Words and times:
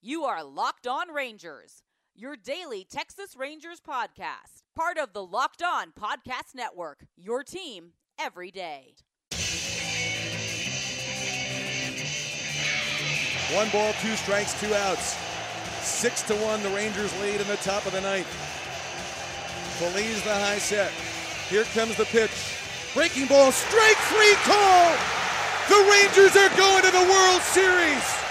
You 0.00 0.22
are 0.26 0.44
Locked 0.44 0.86
On 0.86 1.12
Rangers, 1.12 1.82
your 2.14 2.36
daily 2.36 2.86
Texas 2.88 3.34
Rangers 3.36 3.80
podcast, 3.80 4.62
part 4.76 4.96
of 4.96 5.12
the 5.12 5.24
Locked 5.24 5.60
On 5.60 5.90
Podcast 5.90 6.54
Network, 6.54 7.06
your 7.16 7.42
team 7.42 7.94
every 8.16 8.52
day. 8.52 8.94
One 13.52 13.68
ball, 13.70 13.92
two 14.00 14.14
strikes, 14.14 14.58
two 14.60 14.72
outs. 14.72 15.16
Six 15.82 16.22
to 16.28 16.34
one, 16.36 16.62
the 16.62 16.70
Rangers 16.70 17.12
lead 17.20 17.40
in 17.40 17.48
the 17.48 17.56
top 17.56 17.84
of 17.84 17.90
the 17.90 18.00
ninth. 18.00 18.28
Feliz 19.80 20.22
the 20.22 20.32
high 20.32 20.58
set. 20.58 20.92
Here 21.50 21.64
comes 21.74 21.96
the 21.96 22.04
pitch. 22.04 22.30
Breaking 22.94 23.26
ball, 23.26 23.50
strike 23.50 23.96
three 24.06 24.34
call. 24.46 24.94
The 25.68 25.90
Rangers 25.90 26.36
are 26.36 26.56
going 26.56 26.84
to 26.84 26.92
the 26.92 27.10
World 27.10 27.42
Series. 27.42 28.27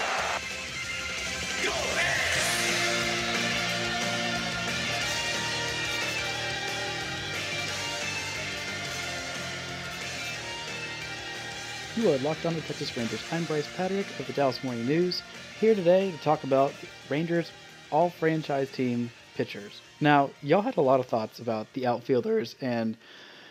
You 11.98 12.12
are 12.12 12.18
locked 12.18 12.46
on 12.46 12.54
the 12.54 12.60
Texas 12.60 12.96
Rangers. 12.96 13.20
I'm 13.32 13.42
Bryce 13.46 13.66
Patrick 13.76 14.06
of 14.20 14.26
the 14.28 14.32
Dallas 14.32 14.62
Morning 14.62 14.86
News, 14.86 15.20
here 15.58 15.74
today 15.74 16.12
to 16.12 16.18
talk 16.18 16.44
about 16.44 16.72
Rangers 17.08 17.50
all 17.90 18.08
franchise 18.08 18.70
team 18.70 19.10
pitchers. 19.34 19.80
Now, 20.00 20.30
y'all 20.40 20.62
had 20.62 20.76
a 20.76 20.80
lot 20.80 21.00
of 21.00 21.06
thoughts 21.06 21.40
about 21.40 21.66
the 21.72 21.88
outfielders 21.88 22.54
and 22.60 22.96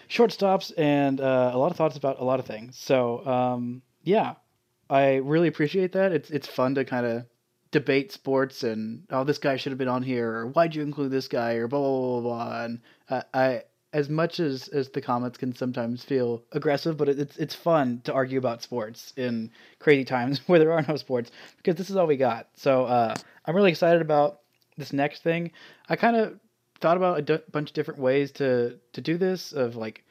shortstops, 0.07 0.71
and 0.77 1.19
uh, 1.19 1.51
a 1.53 1.57
lot 1.57 1.71
of 1.71 1.77
thoughts 1.77 1.97
about 1.97 2.21
a 2.21 2.23
lot 2.23 2.39
of 2.39 2.45
things. 2.45 2.77
So, 2.77 3.27
um, 3.27 3.81
yeah, 4.03 4.35
I 4.89 5.15
really 5.15 5.49
appreciate 5.49 5.91
that. 5.91 6.13
It's 6.13 6.29
it's 6.29 6.47
fun 6.47 6.75
to 6.75 6.85
kind 6.85 7.05
of 7.05 7.25
debate 7.71 8.13
sports 8.13 8.63
and 8.63 9.03
oh, 9.09 9.25
this 9.25 9.39
guy 9.39 9.57
should 9.57 9.73
have 9.73 9.77
been 9.77 9.89
on 9.89 10.03
here, 10.03 10.31
or 10.31 10.47
why'd 10.47 10.73
you 10.73 10.83
include 10.83 11.11
this 11.11 11.27
guy, 11.27 11.55
or 11.55 11.67
blah 11.67 11.81
blah 11.81 12.21
blah 12.21 12.21
blah. 12.21 12.63
And 12.63 12.79
uh, 13.09 13.23
I 13.33 13.63
as 13.97 14.09
much 14.09 14.39
as 14.39 14.67
as 14.67 14.89
the 14.89 15.01
comments 15.01 15.39
can 15.39 15.55
sometimes 15.55 16.03
feel 16.03 16.43
aggressive, 16.51 16.97
but 16.97 17.09
it's 17.09 17.35
it's 17.37 17.55
fun 17.55 17.99
to 18.03 18.13
argue 18.13 18.37
about 18.37 18.61
sports 18.61 19.11
in 19.17 19.49
crazy 19.79 20.05
times 20.05 20.39
where 20.47 20.59
there 20.59 20.71
are 20.71 20.85
no 20.87 20.97
sports 20.97 21.31
because 21.57 21.75
this 21.75 21.89
is 21.89 21.95
all 21.95 22.05
we 22.05 22.15
got. 22.15 22.47
So 22.53 22.85
uh, 22.85 23.15
I'm 23.43 23.55
really 23.55 23.71
excited 23.71 24.03
about 24.03 24.41
this 24.77 24.93
next 24.93 25.23
thing. 25.23 25.51
I 25.89 25.95
kind 25.95 26.15
of 26.15 26.39
thought 26.79 26.95
about 26.95 27.17
a 27.17 27.21
d- 27.23 27.43
bunch 27.51 27.71
of 27.71 27.73
different 27.73 27.99
ways 27.99 28.31
to 28.33 28.77
to 28.93 29.01
do 29.01 29.17
this. 29.17 29.51
Of 29.51 29.75
like, 29.75 30.03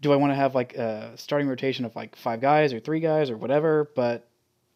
do 0.00 0.10
I 0.10 0.16
want 0.16 0.30
to 0.30 0.36
have 0.36 0.54
like 0.54 0.74
a 0.74 1.12
starting 1.16 1.46
rotation 1.46 1.84
of 1.84 1.94
like 1.94 2.16
five 2.16 2.40
guys 2.40 2.72
or 2.72 2.80
three 2.80 3.00
guys 3.00 3.28
or 3.28 3.36
whatever? 3.36 3.90
But 3.94 4.26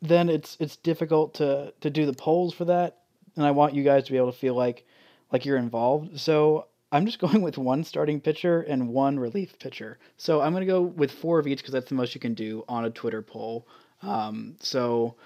then 0.02 0.28
it's 0.28 0.58
it's 0.60 0.76
difficult 0.76 1.32
to 1.36 1.72
to 1.80 1.88
do 1.88 2.04
the 2.04 2.12
polls 2.12 2.52
for 2.52 2.66
that, 2.66 2.98
and 3.36 3.46
I 3.46 3.52
want 3.52 3.72
you 3.72 3.84
guys 3.84 4.04
to 4.04 4.12
be 4.12 4.18
able 4.18 4.32
to 4.32 4.38
feel 4.38 4.54
like 4.54 4.84
like 5.32 5.46
you're 5.46 5.56
involved. 5.56 6.20
So 6.20 6.66
I'm 6.90 7.06
just 7.06 7.18
going 7.18 7.42
with 7.42 7.58
one 7.58 7.84
starting 7.84 8.20
pitcher 8.20 8.62
and 8.62 8.88
one 8.88 9.18
relief 9.18 9.58
pitcher. 9.58 9.98
So 10.16 10.40
I'm 10.40 10.52
going 10.52 10.66
to 10.66 10.72
go 10.72 10.82
with 10.82 11.10
four 11.10 11.38
of 11.38 11.46
each 11.46 11.58
because 11.58 11.72
that's 11.72 11.88
the 11.88 11.94
most 11.94 12.14
you 12.14 12.20
can 12.20 12.34
do 12.34 12.64
on 12.68 12.84
a 12.84 12.90
Twitter 12.90 13.22
poll. 13.22 13.66
Um, 14.02 14.56
so 14.60 15.16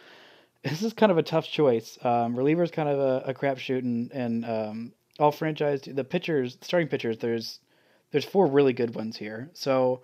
this 0.62 0.82
is 0.82 0.92
kind 0.92 1.12
of 1.12 1.18
a 1.18 1.22
tough 1.22 1.46
choice. 1.46 1.98
Um, 2.04 2.34
reliever 2.34 2.62
is 2.62 2.70
kind 2.70 2.88
of 2.88 2.98
a, 2.98 3.30
a 3.30 3.34
crapshoot, 3.34 3.80
and, 3.80 4.10
and 4.12 4.44
um, 4.44 4.92
all 5.18 5.32
franchise 5.32 5.82
the 5.82 6.04
pitchers, 6.04 6.58
starting 6.60 6.88
pitchers. 6.88 7.18
There's 7.18 7.60
there's 8.10 8.24
four 8.24 8.46
really 8.46 8.72
good 8.72 8.94
ones 8.94 9.16
here. 9.16 9.50
So 9.54 10.02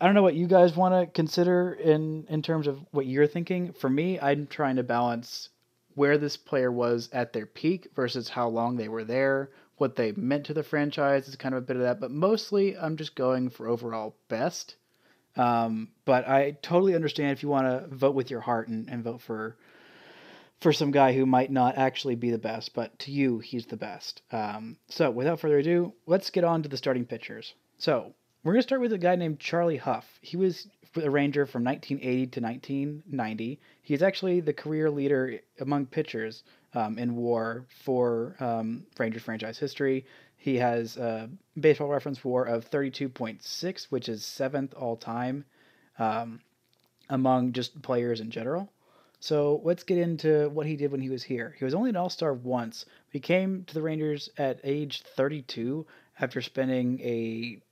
I 0.00 0.06
don't 0.06 0.14
know 0.14 0.22
what 0.22 0.34
you 0.34 0.46
guys 0.46 0.76
want 0.76 0.94
to 0.94 1.12
consider 1.12 1.72
in 1.74 2.26
in 2.28 2.42
terms 2.42 2.66
of 2.66 2.80
what 2.90 3.06
you're 3.06 3.26
thinking. 3.26 3.72
For 3.72 3.88
me, 3.88 4.18
I'm 4.20 4.46
trying 4.46 4.76
to 4.76 4.82
balance 4.82 5.50
where 5.94 6.18
this 6.18 6.36
player 6.36 6.70
was 6.70 7.08
at 7.12 7.32
their 7.32 7.46
peak 7.46 7.88
versus 7.94 8.28
how 8.28 8.48
long 8.48 8.76
they 8.76 8.88
were 8.88 9.04
there 9.04 9.50
what 9.76 9.96
they 9.96 10.12
meant 10.12 10.46
to 10.46 10.54
the 10.54 10.62
franchise 10.62 11.28
is 11.28 11.36
kind 11.36 11.54
of 11.54 11.62
a 11.62 11.66
bit 11.66 11.76
of 11.76 11.82
that, 11.82 12.00
but 12.00 12.10
mostly 12.10 12.76
I'm 12.76 12.96
just 12.96 13.14
going 13.14 13.50
for 13.50 13.68
overall 13.68 14.14
best. 14.28 14.76
Um, 15.36 15.88
but 16.04 16.28
I 16.28 16.52
totally 16.62 16.94
understand 16.94 17.32
if 17.32 17.42
you 17.42 17.48
want 17.48 17.66
to 17.66 17.94
vote 17.94 18.14
with 18.14 18.30
your 18.30 18.40
heart 18.40 18.68
and, 18.68 18.88
and 18.88 19.02
vote 19.02 19.20
for 19.20 19.56
for 20.60 20.72
some 20.72 20.92
guy 20.92 21.12
who 21.12 21.26
might 21.26 21.50
not 21.50 21.76
actually 21.76 22.14
be 22.14 22.30
the 22.30 22.38
best, 22.38 22.72
but 22.72 22.96
to 23.00 23.10
you 23.10 23.40
he's 23.40 23.66
the 23.66 23.76
best. 23.76 24.22
Um, 24.30 24.76
so 24.88 25.10
without 25.10 25.40
further 25.40 25.58
ado, 25.58 25.92
let's 26.06 26.30
get 26.30 26.44
on 26.44 26.62
to 26.62 26.68
the 26.68 26.76
starting 26.76 27.04
pitchers. 27.04 27.52
So 27.76 28.14
we're 28.44 28.52
gonna 28.52 28.62
start 28.62 28.80
with 28.80 28.92
a 28.92 28.98
guy 28.98 29.16
named 29.16 29.40
Charlie 29.40 29.76
Hough. 29.76 30.18
He 30.20 30.36
was 30.36 30.68
a 30.96 31.10
Ranger 31.10 31.46
from 31.46 31.64
1980 31.64 32.26
to 32.28 32.40
1990. 32.40 33.60
He's 33.82 34.02
actually 34.02 34.40
the 34.40 34.52
career 34.52 34.90
leader 34.90 35.40
among 35.60 35.86
pitchers 35.86 36.44
um, 36.74 36.98
in 36.98 37.16
WAR 37.16 37.64
for 37.84 38.36
um, 38.40 38.84
Rangers 38.98 39.22
franchise 39.22 39.58
history. 39.58 40.06
He 40.36 40.56
has 40.56 40.96
a 40.96 41.30
baseball 41.58 41.88
reference 41.88 42.24
WAR 42.24 42.44
of 42.44 42.70
32.6, 42.70 43.84
which 43.90 44.08
is 44.08 44.24
seventh 44.24 44.74
all 44.74 44.96
time 44.96 45.44
um, 45.98 46.40
among 47.08 47.52
just 47.52 47.80
players 47.82 48.20
in 48.20 48.30
general. 48.30 48.70
So 49.20 49.62
let's 49.64 49.84
get 49.84 49.98
into 49.98 50.50
what 50.50 50.66
he 50.66 50.76
did 50.76 50.92
when 50.92 51.00
he 51.00 51.08
was 51.08 51.22
here. 51.22 51.54
He 51.58 51.64
was 51.64 51.74
only 51.74 51.90
an 51.90 51.96
All 51.96 52.10
Star 52.10 52.34
once. 52.34 52.84
He 53.08 53.20
came 53.20 53.64
to 53.64 53.74
the 53.74 53.80
Rangers 53.80 54.28
at 54.36 54.60
age 54.64 55.02
32 55.16 55.86
after 56.20 56.42
spending 56.42 57.00
a 57.00 57.62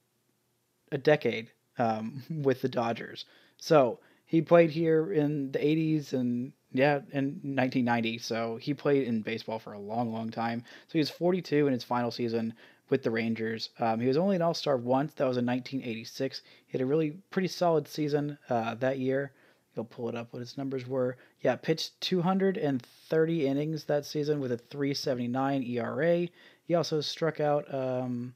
a 0.91 0.99
decade 0.99 1.50
um, 1.78 2.22
with 2.31 2.62
the 2.62 2.69
Dodgers. 2.69 3.25
So 3.56 3.99
he 4.27 4.43
played 4.43 4.71
here 4.71 5.12
in 5.12 5.53
the 5.53 5.59
80s 5.59 6.12
and 6.12 6.53
yeah, 6.72 7.00
in 7.12 7.41
1990. 7.43 8.19
So 8.19 8.56
he 8.56 8.72
played 8.72 9.06
in 9.06 9.21
baseball 9.21 9.59
for 9.59 9.75
a 9.75 9.78
long, 9.78 10.12
long 10.12 10.31
time. 10.31 10.65
So 10.88 10.93
he 10.94 10.99
was 10.99 11.10
42 11.10 11.66
in 11.66 11.72
his 11.72 11.84
final 11.84 12.10
season 12.10 12.55
with 12.88 13.03
the 13.03 13.10
Rangers. 13.10 13.71
Um, 13.78 14.00
he 14.00 14.09
was 14.09 14.16
only 14.16 14.37
an 14.37 14.43
All 14.43 14.55
Star 14.55 14.77
once. 14.77 15.15
That 15.15 15.28
was 15.28 15.37
in 15.37 15.47
1986. 15.47 16.43
He 16.66 16.72
had 16.72 16.81
a 16.81 16.87
really 16.87 17.10
pretty 17.31 17.49
solid 17.49 17.87
season 17.87 18.39
uh, 18.49 18.75
that 18.77 18.99
year. 18.99 19.33
You'll 19.75 19.84
pull 19.84 20.09
it 20.09 20.15
up 20.15 20.33
what 20.33 20.41
his 20.41 20.59
numbers 20.59 20.87
were. 20.87 21.16
Yeah, 21.41 21.56
pitched 21.56 21.99
230 22.03 23.47
innings 23.47 23.84
that 23.84 24.04
season 24.04 24.41
with 24.41 24.53
a 24.53 24.59
379 24.59 25.62
ERA. 25.62 26.28
He 26.65 26.75
also 26.75 27.00
struck 27.00 27.41
out. 27.41 27.72
Um, 27.72 28.34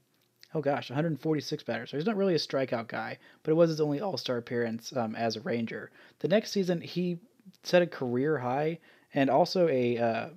oh 0.53 0.61
gosh, 0.61 0.89
146 0.89 1.63
batters. 1.63 1.91
So 1.91 1.97
he's 1.97 2.05
not 2.05 2.17
really 2.17 2.35
a 2.35 2.39
strikeout 2.39 2.87
guy, 2.87 3.17
but 3.43 3.51
it 3.51 3.55
was 3.55 3.69
his 3.69 3.81
only 3.81 4.01
All 4.01 4.17
Star 4.17 4.37
appearance 4.37 4.95
um, 4.95 5.15
as 5.15 5.35
a 5.35 5.41
Ranger. 5.41 5.91
The 6.19 6.27
next 6.27 6.51
season, 6.51 6.81
he 6.81 7.19
set 7.63 7.81
a 7.81 7.87
career 7.87 8.37
high 8.37 8.79
and 9.13 9.29
also 9.29 9.67
a 9.67 9.97
uh, 9.97 10.29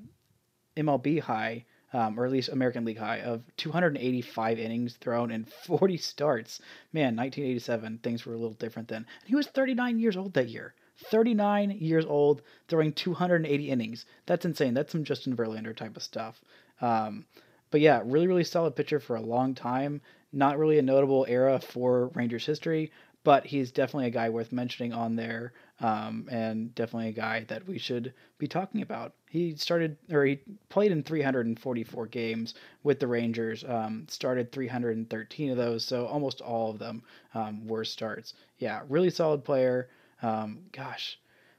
MLB 0.76 1.20
high, 1.20 1.64
um, 1.92 2.18
or 2.18 2.24
at 2.24 2.32
least 2.32 2.50
American 2.50 2.84
League 2.84 2.98
high, 2.98 3.20
of 3.20 3.42
285 3.56 4.58
innings 4.58 4.96
thrown 4.96 5.30
in 5.30 5.44
40 5.44 5.96
starts. 5.96 6.60
Man, 6.92 7.16
1987, 7.16 7.98
things 7.98 8.24
were 8.24 8.34
a 8.34 8.38
little 8.38 8.54
different 8.54 8.88
then. 8.88 9.06
And 9.20 9.28
he 9.28 9.34
was 9.34 9.48
39 9.48 9.98
years 9.98 10.16
old 10.16 10.34
that 10.34 10.48
year. 10.48 10.74
39 11.04 11.70
years 11.70 12.04
old, 12.04 12.42
throwing 12.68 12.92
280 12.92 13.70
innings. 13.70 14.04
That's 14.26 14.44
insane. 14.44 14.74
That's 14.74 14.92
some 14.92 15.04
Justin 15.04 15.34
Verlander 15.34 15.74
type 15.74 15.96
of 15.96 16.02
stuff. 16.02 16.42
Um, 16.82 17.24
but 17.70 17.80
yeah, 17.80 18.02
really, 18.04 18.26
really 18.26 18.44
solid 18.44 18.76
pitcher 18.76 19.00
for 19.00 19.16
a 19.16 19.20
long 19.20 19.54
time. 19.54 20.00
Not 20.32 20.58
really 20.58 20.78
a 20.78 20.82
notable 20.82 21.26
era 21.28 21.58
for 21.58 22.08
Rangers 22.14 22.46
history, 22.46 22.92
but 23.22 23.46
he's 23.46 23.70
definitely 23.70 24.06
a 24.06 24.10
guy 24.10 24.30
worth 24.30 24.50
mentioning 24.50 24.92
on 24.92 25.14
there, 25.14 25.52
um, 25.80 26.26
and 26.30 26.74
definitely 26.74 27.08
a 27.08 27.12
guy 27.12 27.44
that 27.48 27.66
we 27.66 27.78
should 27.78 28.14
be 28.38 28.48
talking 28.48 28.80
about. 28.80 29.12
He 29.28 29.54
started, 29.56 29.96
or 30.10 30.24
he 30.24 30.40
played 30.68 30.90
in 30.90 31.02
344 31.02 32.06
games 32.06 32.54
with 32.82 32.98
the 32.98 33.06
Rangers, 33.06 33.64
um, 33.64 34.06
started 34.08 34.52
313 34.52 35.50
of 35.50 35.56
those, 35.56 35.84
so 35.84 36.06
almost 36.06 36.40
all 36.40 36.70
of 36.70 36.78
them 36.78 37.02
um, 37.34 37.66
were 37.66 37.84
starts. 37.84 38.34
Yeah, 38.58 38.82
really 38.88 39.10
solid 39.10 39.44
player. 39.44 39.88
Um, 40.22 40.60
gosh, 40.72 41.18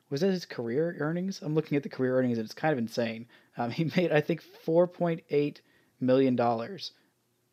was 0.10 0.22
that 0.22 0.32
his 0.32 0.46
career 0.46 0.96
earnings? 1.00 1.42
I'm 1.42 1.54
looking 1.56 1.76
at 1.76 1.84
the 1.84 1.90
career 1.90 2.18
earnings, 2.18 2.38
and 2.40 2.46
it's 2.46 2.56
kind 2.56 2.74
of 2.74 2.80
insane. 2.80 3.28
Um, 3.58 3.70
he 3.70 3.84
made, 3.96 4.12
I 4.12 4.22
think, 4.22 4.44
4.8 4.66 5.58
million 6.02 6.36
dollars 6.36 6.92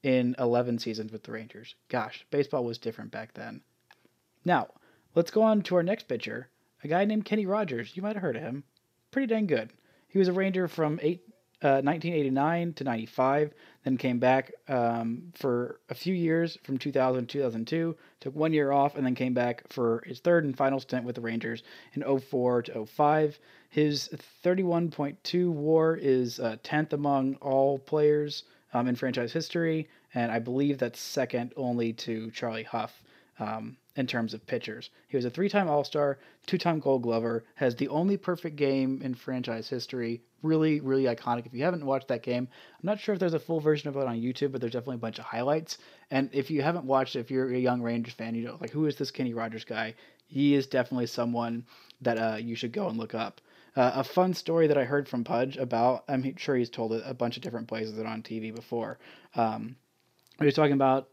in 0.03 0.35
11 0.39 0.79
seasons 0.79 1.13
with 1.13 1.23
the 1.25 1.33
Rangers. 1.33 1.75
Gosh, 1.89 2.25
baseball 2.31 2.65
was 2.65 2.79
different 2.79 3.11
back 3.11 3.35
then. 3.35 3.61
Now, 4.45 4.69
let's 5.15 5.31
go 5.31 5.43
on 5.43 5.63
to 5.63 5.77
our 5.77 5.83
next 5.83 6.05
pitcher, 6.09 6.49
a 6.83 6.89
guy 6.89 7.05
named 7.05 7.25
Kenny 7.25 7.47
Rogers. 7.47 7.97
You 7.97 8.03
might 8.03 8.15
have 8.15 8.23
heard 8.23 8.37
of 8.37 8.43
him. 8.43 8.65
Pretty 9.11 9.27
dang 9.27 9.47
good. 9.47 9.73
He 10.09 10.19
was 10.19 10.29
a 10.29 10.33
Ranger 10.33 10.69
from 10.69 10.99
eight, 11.03 11.23
uh, 11.63 11.83
1989 11.83 12.75
to 12.75 12.85
95, 12.85 13.53
then 13.89 13.97
came 13.97 14.19
back 14.19 14.53
um, 14.69 15.33
for 15.35 15.81
a 15.89 15.95
few 15.95 16.13
years 16.13 16.59
from 16.63 16.77
2000 16.77 17.27
to 17.27 17.33
2002, 17.39 17.97
took 18.21 18.37
one 18.37 18.53
year 18.53 18.71
off, 18.71 18.97
and 18.97 19.07
then 19.07 19.15
came 19.15 19.33
back 19.33 19.63
for 19.73 20.03
his 20.07 20.21
third 20.21 20.45
and 20.45 20.55
final 20.55 20.79
stint 20.79 21.07
with 21.07 21.15
the 21.15 21.23
Rangers 21.23 21.63
in 21.95 22.03
04 22.03 22.63
to 22.65 22.85
05. 22.85 23.39
His 23.71 24.11
31.2 24.45 25.51
WAR 25.51 25.97
is 25.97 26.39
uh, 26.39 26.57
10th 26.63 26.93
among 26.93 27.37
all 27.37 27.79
players 27.79 28.45
um, 28.75 28.89
in 28.89 28.95
franchise 28.95 29.33
history, 29.33 29.89
and 30.13 30.31
I 30.31 30.39
believe 30.39 30.77
that's 30.77 31.01
second 31.01 31.55
only 31.57 31.95
to 31.95 32.31
Charlie 32.33 32.65
Hough. 32.65 33.03
Um, 33.39 33.79
in 33.99 34.07
terms 34.07 34.33
of 34.33 34.47
pitchers. 34.47 34.91
He 35.09 35.17
was 35.17 35.25
a 35.25 35.31
three 35.31 35.49
time 35.49 35.69
All 35.69 35.83
Star, 35.83 36.19
two 36.47 36.57
time 36.57 36.79
Gold 36.79 37.03
Glover, 37.03 37.45
has 37.57 37.75
the 37.75 37.89
only 37.89 38.17
perfect 38.17 38.55
game 38.55 39.03
in 39.03 39.13
franchise 39.13 39.69
history. 39.69 40.23
Really, 40.41 40.79
really 40.79 41.13
iconic. 41.13 41.47
If 41.47 41.53
you 41.53 41.65
haven't 41.65 41.85
watched 41.85 42.07
that 42.09 42.23
game, 42.23 42.47
I'm 42.47 42.87
not 42.87 43.01
sure 43.01 43.13
if 43.13 43.19
there's 43.19 43.35
a 43.35 43.41
full 43.41 43.59
version 43.59 43.89
of 43.89 43.97
it 43.97 44.07
on 44.07 44.21
YouTube, 44.21 44.53
but 44.53 44.61
there's 44.61 44.73
definitely 44.73 44.95
a 44.95 44.99
bunch 44.99 45.19
of 45.19 45.25
highlights. 45.25 45.79
And 46.13 46.31
if 46.33 46.49
you 46.49 46.63
haven't 46.63 46.85
watched 46.85 47.17
if 47.17 47.29
you're 47.29 47.53
a 47.53 47.59
young 47.59 47.83
Rangers 47.83 48.15
fan, 48.15 48.37
you 48.37 48.45
know, 48.45 48.57
like, 48.61 48.71
who 48.71 48.87
is 48.87 48.95
this 48.95 49.11
Kenny 49.11 49.35
Rogers 49.35 49.65
guy? 49.65 49.97
He 50.29 50.55
is 50.55 50.69
definitely 50.69 51.07
someone 51.07 51.67
that 52.01 52.19
uh, 52.19 52.37
you 52.37 52.55
should 52.55 52.73
go 52.73 52.89
and 52.89 52.99
look 52.99 53.17
up. 53.17 53.41
Uh, 53.75 53.91
a 53.97 54.05
fun 54.05 54.33
story 54.33 54.69
that 54.69 54.79
I 54.79 54.85
heard 54.85 55.09
from 55.09 55.25
Pudge 55.25 55.57
about, 55.57 56.05
I'm 56.09 56.37
sure 56.37 56.55
he's 56.55 56.71
told 56.71 56.93
it 56.93 57.03
a 57.05 57.15
bunch 57.15 57.37
of 57.37 57.43
different 57.43 57.67
places 57.67 57.99
and 57.99 58.07
on 58.07 58.23
TV 58.23 58.55
before. 58.55 59.01
Um, 59.35 59.75
he 60.39 60.45
was 60.45 60.55
talking 60.55 60.73
about 60.73 61.09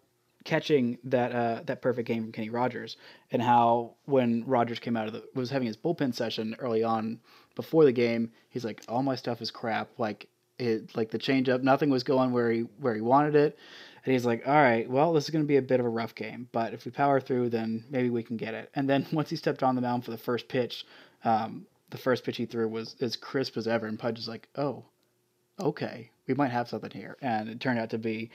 catching 0.45 0.97
that 1.03 1.31
uh, 1.33 1.62
that 1.65 1.81
perfect 1.81 2.07
game 2.07 2.24
from 2.24 2.31
Kenny 2.31 2.50
Rogers 2.50 2.95
and 3.31 3.42
how 3.42 3.95
when 4.06 4.45
Rogers 4.45 4.80
came 4.80 4.95
out 4.95 5.07
of 5.07 5.13
the 5.13 5.24
was 5.33 5.50
having 5.50 5.68
his 5.68 5.75
bullpen 5.75 6.13
session 6.13 6.56
early 6.59 6.83
on 6.83 7.19
before 7.56 7.83
the 7.83 7.92
game, 7.92 8.31
he's 8.50 8.63
like, 8.63 8.83
all 8.88 9.03
my 9.03 9.15
stuff 9.15 9.42
is 9.42 9.51
crap. 9.51 9.89
Like 9.97 10.30
it, 10.57 10.95
like 10.95 11.09
the 11.09 11.19
changeup, 11.19 11.63
nothing 11.63 11.89
was 11.89 12.03
going 12.03 12.31
where 12.31 12.51
he 12.51 12.62
where 12.80 12.95
he 12.95 13.01
wanted 13.01 13.36
it. 13.36 13.57
And 14.06 14.13
he's 14.13 14.25
like, 14.25 14.47
all 14.47 14.53
right, 14.53 14.88
well, 14.88 15.13
this 15.13 15.24
is 15.24 15.31
going 15.31 15.44
to 15.44 15.47
be 15.47 15.57
a 15.57 15.63
bit 15.63 15.80
of 15.80 15.86
a 15.86 15.89
rough 15.89 16.13
game, 16.13 16.47
but 16.51 16.75
if 16.75 16.86
we 16.86 16.92
power 16.92 17.19
through, 17.19 17.50
then 17.50 17.83
maybe 17.89 18.12
we 18.12 18.21
can 18.21 18.38
get 18.38 18.53
it. 18.53 18.69
And 18.75 18.88
then 18.88 19.07
once 19.12 19.31
he 19.31 19.36
stepped 19.36 19.63
on 19.63 19.75
the 19.75 19.81
mound 19.81 20.06
for 20.06 20.12
the 20.12 20.18
first 20.18 20.47
pitch, 20.47 20.86
um, 21.24 21.65
the 21.89 21.97
first 21.97 22.24
pitch 22.24 22.38
he 22.38 22.45
threw 22.45 22.68
was 22.68 22.95
as 23.01 23.15
crisp 23.15 23.57
as 23.57 23.68
ever. 23.68 23.88
And 23.88 23.97
Pudge 23.97 24.19
is 24.19 24.27
like, 24.27 24.47
oh, 24.56 24.86
okay, 25.59 26.12
we 26.27 26.36
might 26.36 26.51
have 26.51 26.69
something 26.69 26.92
here. 26.92 27.18
And 27.21 27.50
it 27.50 27.59
turned 27.59 27.80
out 27.80 27.89
to 27.92 27.97
be 27.97 28.30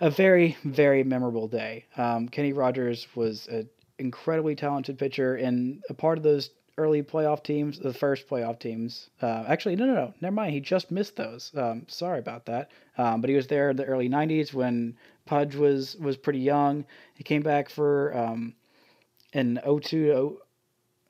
a 0.00 0.10
very, 0.10 0.56
very 0.64 1.02
memorable 1.04 1.48
day. 1.48 1.84
Um, 1.96 2.28
Kenny 2.28 2.52
Rogers 2.52 3.06
was 3.14 3.46
an 3.48 3.68
incredibly 3.98 4.54
talented 4.54 4.98
pitcher 4.98 5.34
and 5.36 5.82
a 5.88 5.94
part 5.94 6.18
of 6.18 6.24
those 6.24 6.50
early 6.76 7.02
playoff 7.02 7.42
teams, 7.42 7.78
the 7.78 7.92
first 7.92 8.28
playoff 8.28 8.60
teams. 8.60 9.10
Uh, 9.20 9.44
actually, 9.48 9.74
no, 9.76 9.86
no, 9.86 9.94
no, 9.94 10.14
never 10.20 10.34
mind. 10.34 10.52
He 10.52 10.60
just 10.60 10.90
missed 10.90 11.16
those. 11.16 11.50
Um, 11.56 11.84
sorry 11.88 12.20
about 12.20 12.46
that. 12.46 12.70
Um, 12.96 13.20
but 13.20 13.28
he 13.28 13.36
was 13.36 13.48
there 13.48 13.70
in 13.70 13.76
the 13.76 13.84
early 13.84 14.08
'90s 14.08 14.54
when 14.54 14.96
Pudge 15.26 15.56
was 15.56 15.96
was 15.96 16.16
pretty 16.16 16.38
young. 16.38 16.84
He 17.14 17.24
came 17.24 17.42
back 17.42 17.68
for 17.68 18.16
um, 18.16 18.54
in 19.32 19.60
02 19.64 19.80
to 19.80 20.38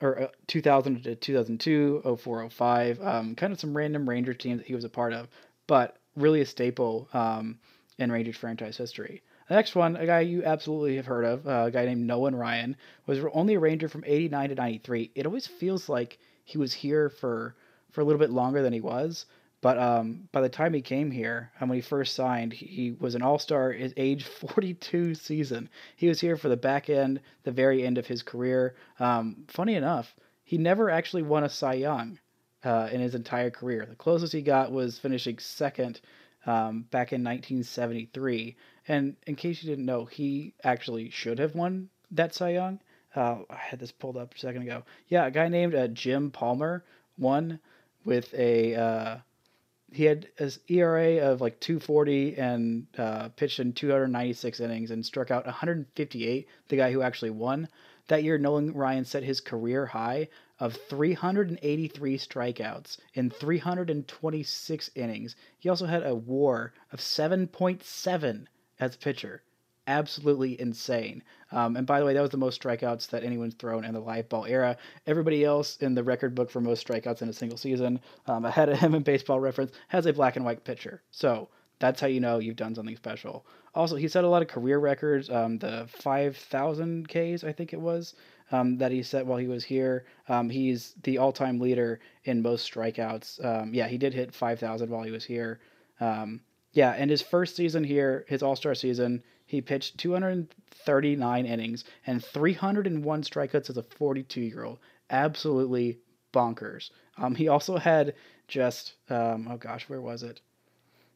or 0.01 0.23
uh, 0.23 0.27
2000 0.47 1.03
to 1.03 1.15
2002, 1.15 2.17
04, 2.17 2.49
05. 2.49 3.01
Um, 3.01 3.35
kind 3.35 3.53
of 3.53 3.59
some 3.59 3.75
random 3.75 4.09
Ranger 4.09 4.33
teams 4.33 4.59
that 4.59 4.67
he 4.67 4.75
was 4.75 4.85
a 4.85 4.89
part 4.89 5.13
of, 5.13 5.27
but 5.67 5.97
really 6.15 6.41
a 6.41 6.45
staple. 6.45 7.09
Um, 7.13 7.59
in 7.99 8.11
Rangers 8.11 8.37
franchise 8.37 8.77
history. 8.77 9.21
The 9.49 9.55
next 9.55 9.75
one, 9.75 9.95
a 9.95 10.05
guy 10.05 10.21
you 10.21 10.43
absolutely 10.43 10.95
have 10.95 11.05
heard 11.05 11.25
of, 11.25 11.47
uh, 11.47 11.65
a 11.67 11.71
guy 11.71 11.85
named 11.85 12.07
Nolan 12.07 12.35
Ryan, 12.35 12.77
was 13.05 13.19
only 13.33 13.55
a 13.55 13.59
Ranger 13.59 13.89
from 13.89 14.03
89 14.05 14.49
to 14.49 14.55
93. 14.55 15.11
It 15.15 15.25
always 15.25 15.47
feels 15.47 15.89
like 15.89 16.17
he 16.45 16.57
was 16.57 16.73
here 16.73 17.09
for, 17.09 17.55
for 17.91 18.01
a 18.01 18.03
little 18.03 18.19
bit 18.19 18.29
longer 18.29 18.61
than 18.61 18.73
he 18.73 18.79
was. 18.79 19.25
But 19.61 19.77
um, 19.77 20.29
by 20.31 20.39
the 20.39 20.49
time 20.49 20.73
he 20.73 20.81
came 20.81 21.11
here, 21.11 21.51
and 21.59 21.69
when 21.69 21.75
he 21.77 21.81
first 21.81 22.15
signed, 22.15 22.53
he 22.53 22.91
was 22.91 23.15
an 23.15 23.21
All 23.21 23.37
Star 23.37 23.73
his 23.73 23.93
age 23.97 24.23
42 24.55 25.15
season. 25.15 25.69
He 25.97 26.07
was 26.07 26.21
here 26.21 26.37
for 26.37 26.47
the 26.47 26.55
back 26.55 26.89
end, 26.89 27.19
the 27.43 27.51
very 27.51 27.85
end 27.85 27.97
of 27.97 28.07
his 28.07 28.23
career. 28.23 28.75
Um, 28.99 29.43
funny 29.47 29.75
enough, 29.75 30.15
he 30.43 30.57
never 30.57 30.89
actually 30.89 31.23
won 31.23 31.43
a 31.43 31.49
Cy 31.49 31.73
Young 31.73 32.19
uh, 32.63 32.87
in 32.91 33.01
his 33.01 33.15
entire 33.15 33.49
career. 33.49 33.85
The 33.85 33.95
closest 33.95 34.31
he 34.31 34.41
got 34.41 34.71
was 34.71 34.97
finishing 34.97 35.39
second 35.39 35.99
um, 36.45 36.85
back 36.91 37.13
in 37.13 37.23
1973. 37.23 38.55
And 38.87 39.15
in 39.27 39.35
case 39.35 39.63
you 39.63 39.69
didn't 39.69 39.85
know, 39.85 40.05
he 40.05 40.53
actually 40.63 41.09
should 41.09 41.39
have 41.39 41.55
won 41.55 41.89
that 42.11 42.33
Cy 42.33 42.49
Young. 42.49 42.79
Uh, 43.15 43.39
I 43.49 43.55
had 43.55 43.79
this 43.79 43.91
pulled 43.91 44.17
up 44.17 44.35
a 44.35 44.39
second 44.39 44.63
ago. 44.63 44.83
Yeah, 45.07 45.25
a 45.25 45.31
guy 45.31 45.47
named 45.47 45.75
uh, 45.75 45.87
Jim 45.87 46.31
Palmer 46.31 46.83
won 47.17 47.59
with 48.05 48.33
a. 48.33 48.75
Uh, 48.75 49.17
he 49.91 50.03
had 50.03 50.27
his 50.37 50.59
ERA 50.67 51.31
of 51.31 51.41
like 51.41 51.59
240 51.59 52.37
and 52.37 52.85
uh, 52.95 53.29
pitched 53.29 53.59
in 53.59 53.73
296 53.73 54.59
innings 54.59 54.91
and 54.91 55.03
struck 55.03 55.31
out 55.31 55.45
158. 55.45 56.47
The 56.67 56.75
guy 56.77 56.91
who 56.91 57.01
actually 57.01 57.31
won 57.31 57.67
that 58.09 58.23
year, 58.23 58.37
Nolan 58.37 58.73
Ryan 58.73 59.05
set 59.05 59.23
his 59.23 59.39
career 59.39 59.85
high 59.85 60.27
of 60.59 60.75
383 60.89 62.17
strikeouts 62.17 62.97
in 63.13 63.29
326 63.29 64.91
innings. 64.95 65.35
He 65.57 65.69
also 65.69 65.85
had 65.85 66.03
a 66.05 66.15
WAR 66.15 66.73
of 66.91 66.99
7.7 66.99 68.45
as 68.79 68.95
a 68.95 68.97
pitcher. 68.97 69.41
Absolutely 69.87 70.59
insane. 70.61 71.23
Um, 71.51 71.75
and 71.75 71.87
by 71.87 71.99
the 71.99 72.05
way, 72.05 72.13
that 72.13 72.21
was 72.21 72.29
the 72.29 72.37
most 72.37 72.61
strikeouts 72.61 73.09
that 73.09 73.23
anyone's 73.23 73.55
thrown 73.55 73.83
in 73.83 73.93
the 73.93 73.99
live 73.99 74.29
ball 74.29 74.45
era. 74.45 74.77
Everybody 75.07 75.43
else 75.43 75.77
in 75.77 75.95
the 75.95 76.03
record 76.03 76.35
book 76.35 76.51
for 76.51 76.61
most 76.61 76.85
strikeouts 76.85 77.21
in 77.21 77.29
a 77.29 77.33
single 77.33 77.57
season, 77.57 77.99
um, 78.27 78.45
ahead 78.45 78.69
of 78.69 78.79
him 78.79 78.93
in 78.93 79.01
baseball 79.01 79.39
reference, 79.39 79.71
has 79.87 80.05
a 80.05 80.13
black 80.13 80.35
and 80.35 80.45
white 80.45 80.63
pitcher. 80.63 81.01
So 81.09 81.49
that's 81.79 82.01
how 82.01 82.07
you 82.07 82.19
know 82.19 82.39
you've 82.39 82.55
done 82.55 82.75
something 82.75 82.95
special. 82.97 83.45
Also, 83.73 83.95
he 83.95 84.07
set 84.07 84.23
a 84.23 84.29
lot 84.29 84.41
of 84.41 84.47
career 84.47 84.77
records. 84.79 85.29
Um, 85.29 85.57
the 85.57 85.87
5,000 85.87 87.07
Ks, 87.07 87.43
I 87.43 87.51
think 87.51 87.73
it 87.73 87.79
was, 87.81 88.13
um, 88.51 88.77
that 88.77 88.91
he 88.91 89.03
set 89.03 89.25
while 89.25 89.37
he 89.37 89.47
was 89.47 89.63
here. 89.63 90.05
Um, 90.27 90.49
he's 90.49 90.95
the 91.03 91.17
all-time 91.17 91.59
leader 91.59 91.99
in 92.23 92.41
most 92.41 92.71
strikeouts. 92.71 93.43
Um, 93.43 93.73
yeah, 93.73 93.87
he 93.87 93.97
did 93.97 94.13
hit 94.13 94.33
5,000 94.33 94.89
while 94.89 95.03
he 95.03 95.11
was 95.11 95.25
here. 95.25 95.59
Um, 95.99 96.41
yeah, 96.71 96.91
and 96.91 97.09
his 97.09 97.21
first 97.21 97.55
season 97.55 97.83
here, 97.83 98.25
his 98.27 98.43
All-Star 98.43 98.75
season, 98.75 99.23
he 99.45 99.61
pitched 99.61 99.97
239 99.97 101.45
innings 101.45 101.83
and 102.05 102.23
301 102.23 103.23
strikeouts 103.23 103.69
as 103.69 103.77
a 103.77 103.83
42-year-old. 103.83 104.79
Absolutely 105.09 105.99
bonkers. 106.31 106.91
Um, 107.17 107.35
he 107.35 107.47
also 107.47 107.77
had 107.77 108.13
just 108.47 108.93
um, 109.09 109.47
oh 109.49 109.57
gosh, 109.57 109.87
where 109.89 110.01
was 110.01 110.23
it? 110.23 110.41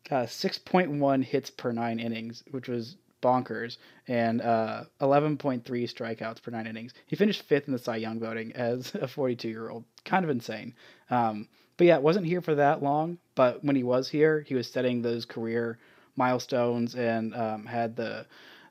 Uh, 0.09 0.24
6.1 0.25 1.24
hits 1.24 1.50
per 1.50 1.71
nine 1.71 2.00
innings, 2.00 2.44
which 2.51 2.68
was 2.68 2.97
bonkers 3.23 3.77
and 4.07 4.41
uh, 4.41 4.83
11.3 5.01 5.63
strikeouts 5.63 6.41
per 6.41 6.51
nine 6.51 6.67
innings. 6.67 6.93
He 7.07 7.15
finished 7.15 7.43
fifth 7.43 7.67
in 7.67 7.73
the 7.73 7.79
Cy 7.79 7.95
Young 7.95 8.19
voting 8.19 8.51
as 8.53 8.93
a 8.95 9.07
42 9.07 9.47
year 9.47 9.69
old. 9.69 9.85
Kind 10.05 10.23
of 10.25 10.29
insane. 10.29 10.75
Um, 11.09 11.47
but 11.77 11.87
yeah, 11.87 11.97
wasn't 11.97 12.27
here 12.27 12.41
for 12.41 12.55
that 12.55 12.83
long. 12.83 13.17
But 13.35 13.63
when 13.63 13.75
he 13.75 13.83
was 13.83 14.09
here, 14.09 14.41
he 14.41 14.53
was 14.53 14.69
setting 14.69 15.01
those 15.01 15.25
career 15.25 15.79
milestones 16.15 16.95
and 16.95 17.33
um, 17.35 17.65
had 17.65 17.95
the 17.95 18.27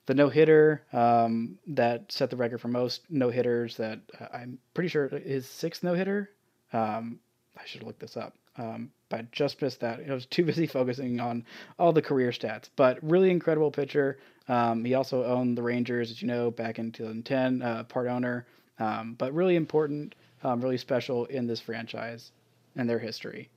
the 0.06 0.14
no 0.14 0.28
hitter 0.28 0.82
um, 0.92 1.58
that 1.68 2.10
set 2.10 2.28
the 2.30 2.36
record 2.36 2.60
for 2.60 2.68
most 2.68 3.02
no 3.08 3.30
hitters. 3.30 3.76
That 3.76 4.00
uh, 4.20 4.26
I'm 4.32 4.58
pretty 4.74 4.88
sure 4.88 5.08
his 5.08 5.48
sixth 5.48 5.82
no 5.82 5.94
hitter. 5.94 6.30
Um, 6.72 7.20
I 7.56 7.66
should 7.66 7.82
look 7.82 7.98
this 7.98 8.16
up. 8.16 8.34
Um, 8.56 8.90
but 9.12 9.30
just 9.30 9.60
missed 9.60 9.80
that. 9.80 10.00
I 10.08 10.14
was 10.14 10.24
too 10.24 10.42
busy 10.52 10.66
focusing 10.66 11.20
on 11.20 11.44
all 11.78 11.92
the 11.92 12.00
career 12.00 12.30
stats. 12.30 12.70
But 12.74 12.98
really 13.02 13.30
incredible 13.30 13.70
pitcher. 13.70 14.18
Um, 14.48 14.84
he 14.84 14.94
also 14.94 15.22
owned 15.24 15.56
the 15.56 15.62
Rangers, 15.62 16.10
as 16.10 16.22
you 16.22 16.28
know, 16.28 16.50
back 16.50 16.78
in 16.78 16.92
2010, 16.92 17.60
uh, 17.60 17.84
part 17.84 18.08
owner. 18.08 18.46
Um, 18.78 19.14
but 19.18 19.34
really 19.34 19.54
important, 19.54 20.14
um, 20.42 20.62
really 20.62 20.78
special 20.78 21.26
in 21.26 21.46
this 21.46 21.60
franchise 21.60 22.32
and 22.74 22.88
their 22.88 22.98
history. 22.98 23.50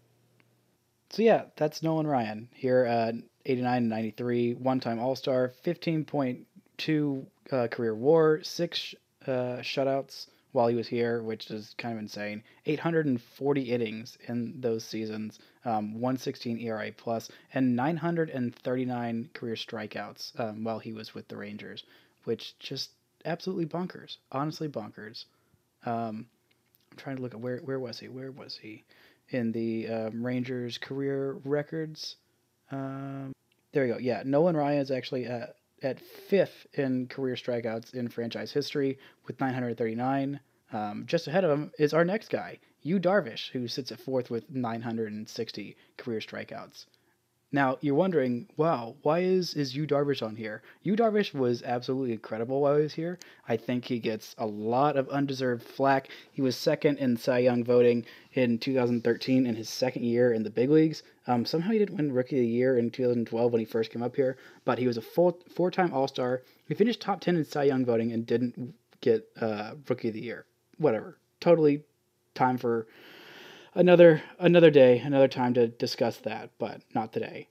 So 1.10 1.22
yeah, 1.22 1.46
that's 1.56 1.82
Nolan 1.82 2.06
Ryan 2.06 2.50
here 2.54 2.84
at 2.84 3.16
89 3.46 3.78
and 3.78 3.90
93, 3.90 4.56
one-time 4.56 5.00
All-Star, 5.00 5.54
15.2 5.64 7.26
uh, 7.52 7.68
career 7.68 7.96
WAR, 7.96 8.44
six 8.44 8.94
uh, 9.26 9.62
shutouts 9.62 10.28
while 10.56 10.68
he 10.68 10.76
was 10.76 10.88
here, 10.88 11.22
which 11.22 11.52
is 11.52 11.76
kind 11.78 11.94
of 11.94 12.00
insane. 12.00 12.42
840 12.66 13.62
innings 13.62 14.18
in 14.30 14.62
those 14.62 14.86
seasons, 14.86 15.38
um, 15.66 15.96
116 15.96 16.60
ERA 16.60 16.94
plus, 16.96 17.30
and 17.54 17.76
939 17.76 19.30
career 19.34 19.56
strikeouts 19.56 20.40
um, 20.40 20.64
while 20.64 20.80
he 20.80 20.94
was 20.94 21.14
with 21.14 21.28
the 21.28 21.36
Rangers, 21.36 21.84
which 22.24 22.58
just 22.58 22.92
absolutely 23.26 23.66
bonkers. 23.66 24.16
Honestly, 24.32 24.70
bonkers. 24.70 25.26
Um, 25.86 26.26
I'm 26.90 26.98
trying 26.98 27.18
to 27.18 27.22
look 27.22 27.34
at 27.34 27.42
where 27.42 27.58
where 27.58 27.80
was 27.80 28.00
he? 28.00 28.08
Where 28.08 28.32
was 28.32 28.58
he 28.58 28.86
in 29.32 29.52
the 29.52 29.90
um, 29.90 30.26
Rangers 30.26 30.78
career 30.78 31.34
records? 31.44 32.16
Um, 32.72 33.34
there 33.74 33.86
you 33.86 33.94
go. 33.96 34.00
Yeah, 34.00 34.24
Nolan 34.26 34.56
Ryan 34.56 34.80
is 34.80 34.90
actually 34.90 35.26
at 35.26 35.58
at 35.84 36.00
fifth 36.00 36.66
in 36.74 37.08
career 37.08 37.36
strikeouts 37.36 37.94
in 37.94 38.08
franchise 38.08 38.52
history 38.54 38.98
with 39.28 39.40
939. 39.40 40.40
Um, 40.74 41.06
just 41.06 41.28
ahead 41.28 41.44
of 41.44 41.52
him 41.52 41.72
is 41.78 41.94
our 41.94 42.04
next 42.04 42.30
guy, 42.30 42.60
Yu 42.82 43.00
Darvish, 43.00 43.52
who 43.52 43.68
sits 43.68 43.92
at 43.92 44.00
fourth 44.00 44.30
with 44.30 44.50
960 44.50 45.78
career 45.98 46.20
strikeouts. 46.20 46.86
Now 47.52 47.78
you're 47.80 47.96
wondering, 47.96 48.50
wow, 48.58 48.96
why 49.04 49.20
is 49.20 49.54
is 49.54 49.76
Yu 49.76 49.88
Darvish 49.88 50.22
on 50.22 50.36
here? 50.36 50.62
Yu 50.84 50.96
Darvish 50.96 51.34
was 51.34 51.64
absolutely 51.64 52.12
incredible 52.12 52.60
while 52.60 52.76
he 52.76 52.82
was 52.82 52.96
here. 52.96 53.18
I 53.48 53.56
think 53.56 53.86
he 53.86 54.00
gets 54.00 54.36
a 54.38 54.46
lot 54.46 54.98
of 54.98 55.08
undeserved 55.08 55.64
flack. 55.64 56.10
He 56.32 56.42
was 56.42 56.58
second 56.58 56.98
in 56.98 57.16
Cy 57.16 57.38
Young 57.38 57.64
voting 57.64 58.06
in 58.34 58.58
2013 58.58 59.46
in 59.46 59.56
his 59.56 59.70
second 59.70 60.04
year 60.04 60.34
in 60.34 60.44
the 60.44 60.50
big 60.50 60.70
leagues. 60.70 61.04
Um, 61.28 61.46
somehow 61.46 61.72
he 61.72 61.80
didn't 61.80 61.96
win 61.96 62.12
Rookie 62.12 62.38
of 62.38 62.42
the 62.42 62.48
Year 62.48 62.78
in 62.78 62.92
2012 62.92 63.52
when 63.52 63.60
he 63.60 63.66
first 63.66 63.92
came 63.92 64.04
up 64.04 64.16
here, 64.16 64.38
but 64.66 64.80
he 64.80 64.88
was 64.88 64.98
a 64.98 65.02
full 65.02 65.40
four-time 65.48 65.94
All-Star. 65.94 66.42
He 66.68 66.74
finished 66.74 67.00
top 67.00 67.22
10 67.22 67.38
in 67.38 67.46
Cy 67.46 67.64
Young 67.64 67.86
voting 67.86 68.12
and 68.12 68.26
didn't 68.26 68.74
get 69.00 69.30
uh, 69.40 69.76
rookie 69.88 70.10
of 70.10 70.16
the 70.16 70.22
year. 70.22 70.46
Whatever. 70.78 71.18
Totally 71.40 71.84
time 72.34 72.58
for 72.58 72.88
another 73.74 74.22
another 74.40 74.72
day, 74.72 75.00
another 75.00 75.28
time 75.28 75.54
to 75.54 75.68
discuss 75.68 76.18
that, 76.18 76.52
but 76.58 76.82
not 76.94 77.14
today. 77.14 77.48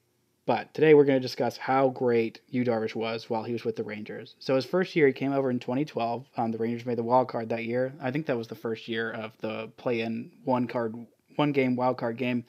But 0.46 0.74
today 0.74 0.92
we're 0.92 1.04
going 1.04 1.20
to 1.20 1.26
discuss 1.26 1.56
how 1.56 1.88
great 1.88 2.40
Yu 2.50 2.64
Darvish 2.64 2.94
was 2.94 3.30
while 3.30 3.44
he 3.44 3.52
was 3.54 3.64
with 3.64 3.76
the 3.76 3.82
Rangers. 3.82 4.34
So 4.40 4.56
his 4.56 4.66
first 4.66 4.94
year, 4.94 5.06
he 5.06 5.12
came 5.14 5.32
over 5.32 5.50
in 5.50 5.58
2012. 5.58 6.26
Um, 6.36 6.52
the 6.52 6.58
Rangers 6.58 6.84
made 6.84 6.98
the 6.98 7.02
wild 7.02 7.28
card 7.28 7.48
that 7.48 7.64
year. 7.64 7.94
I 8.00 8.10
think 8.10 8.26
that 8.26 8.36
was 8.36 8.48
the 8.48 8.54
first 8.54 8.86
year 8.86 9.10
of 9.10 9.32
the 9.38 9.70
play-in 9.78 10.30
one 10.44 10.66
card, 10.66 10.94
one 11.36 11.52
game 11.52 11.76
wild 11.76 11.96
card 11.96 12.18
game, 12.18 12.44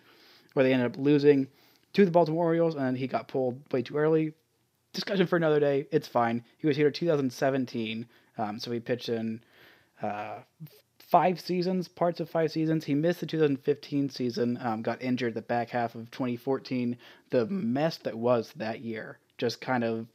where 0.54 0.66
they 0.66 0.74
ended 0.74 0.92
up 0.92 0.98
losing 0.98 1.48
to 1.94 2.04
the 2.04 2.12
Baltimore 2.12 2.48
Orioles, 2.48 2.76
and 2.76 2.98
he 2.98 3.08
got 3.08 3.30
pulled 3.30 3.62
way 3.72 3.82
too 3.82 3.96
early. 3.96 4.34
Discussion 4.92 5.26
for 5.26 5.38
another 5.38 5.62
day. 5.62 5.88
It's 5.92 6.08
fine. 6.08 6.44
He 6.58 6.68
was 6.68 6.76
here 6.76 6.92
2017, 6.92 8.06
um, 8.38 8.60
so 8.60 8.72
he 8.72 8.82
pitched 8.82 9.08
in 9.08 9.42
uh, 10.02 10.40
five 11.00 11.40
seasons, 11.40 11.88
parts 11.88 12.20
of 12.20 12.30
five 12.30 12.52
seasons. 12.52 12.86
He 12.86 12.96
missed 12.96 13.20
the 13.20 13.26
2015 13.26 14.10
season, 14.10 14.58
um, 14.62 14.82
got 14.82 15.02
injured 15.02 15.34
the 15.34 15.42
back 15.42 15.70
half 15.70 15.96
of 15.96 16.10
2014. 16.12 16.98
The 17.30 17.46
mess 17.48 17.98
that 18.00 18.18
was 18.18 18.52
that 18.56 18.82
year 18.82 19.20
just 19.38 19.62
kind 19.62 19.84
of 19.84 20.08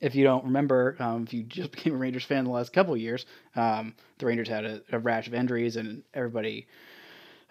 if 0.00 0.14
you 0.14 0.24
don't 0.24 0.44
remember, 0.44 0.94
um, 0.98 1.24
if 1.24 1.32
you 1.32 1.42
just 1.42 1.70
became 1.72 1.94
a 1.94 1.96
Rangers 1.96 2.24
fan 2.24 2.44
the 2.44 2.50
last 2.50 2.72
couple 2.72 2.94
of 2.94 3.00
years, 3.00 3.26
um, 3.54 3.94
the 4.18 4.26
Rangers 4.26 4.48
had 4.48 4.64
a, 4.64 4.82
a, 4.92 4.98
rash 4.98 5.26
of 5.26 5.34
injuries 5.34 5.76
and 5.76 6.02
everybody, 6.12 6.66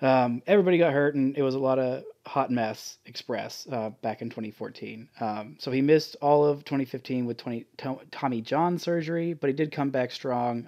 um, 0.01 0.41
everybody 0.45 0.77
got 0.77 0.93
hurt, 0.93 1.15
and 1.15 1.35
it 1.37 1.41
was 1.41 1.55
a 1.55 1.59
lot 1.59 1.79
of 1.79 2.03
hot 2.25 2.51
mess 2.51 2.97
express 3.05 3.67
uh, 3.71 3.89
back 4.01 4.21
in 4.21 4.29
2014. 4.29 5.09
Um, 5.19 5.55
so 5.59 5.71
he 5.71 5.81
missed 5.81 6.17
all 6.21 6.45
of 6.45 6.65
2015 6.65 7.25
with 7.25 7.37
20, 7.37 7.65
Tommy 8.11 8.41
John 8.41 8.77
surgery, 8.77 9.33
but 9.33 9.47
he 9.47 9.53
did 9.53 9.71
come 9.71 9.89
back 9.89 10.11
strong. 10.11 10.65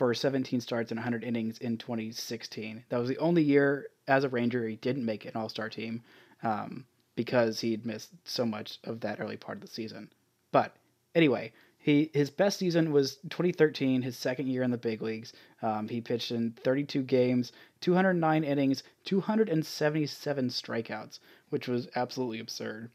For 0.00 0.14
17 0.14 0.62
starts 0.62 0.90
and 0.90 0.96
100 0.96 1.24
innings 1.24 1.58
in 1.58 1.76
2016. 1.76 2.84
That 2.88 2.96
was 2.96 3.10
the 3.10 3.18
only 3.18 3.42
year 3.42 3.88
as 4.08 4.24
a 4.24 4.30
Ranger 4.30 4.66
he 4.66 4.76
didn't 4.76 5.04
make 5.04 5.26
an 5.26 5.32
All 5.34 5.50
Star 5.50 5.68
team 5.68 6.02
um, 6.42 6.86
because 7.16 7.60
he'd 7.60 7.84
missed 7.84 8.08
so 8.24 8.46
much 8.46 8.78
of 8.84 9.00
that 9.00 9.20
early 9.20 9.36
part 9.36 9.58
of 9.58 9.60
the 9.60 9.68
season. 9.68 10.10
But 10.52 10.74
anyway, 11.14 11.52
he 11.76 12.10
his 12.14 12.30
best 12.30 12.58
season 12.58 12.92
was 12.92 13.16
2013, 13.28 14.00
his 14.00 14.16
second 14.16 14.46
year 14.46 14.62
in 14.62 14.70
the 14.70 14.78
big 14.78 15.02
leagues. 15.02 15.34
Um, 15.60 15.86
he 15.86 16.00
pitched 16.00 16.30
in 16.30 16.52
32 16.52 17.02
games, 17.02 17.52
209 17.82 18.42
innings, 18.42 18.82
277 19.04 20.48
strikeouts, 20.48 21.18
which 21.50 21.68
was 21.68 21.88
absolutely 21.94 22.40
absurd. 22.40 22.90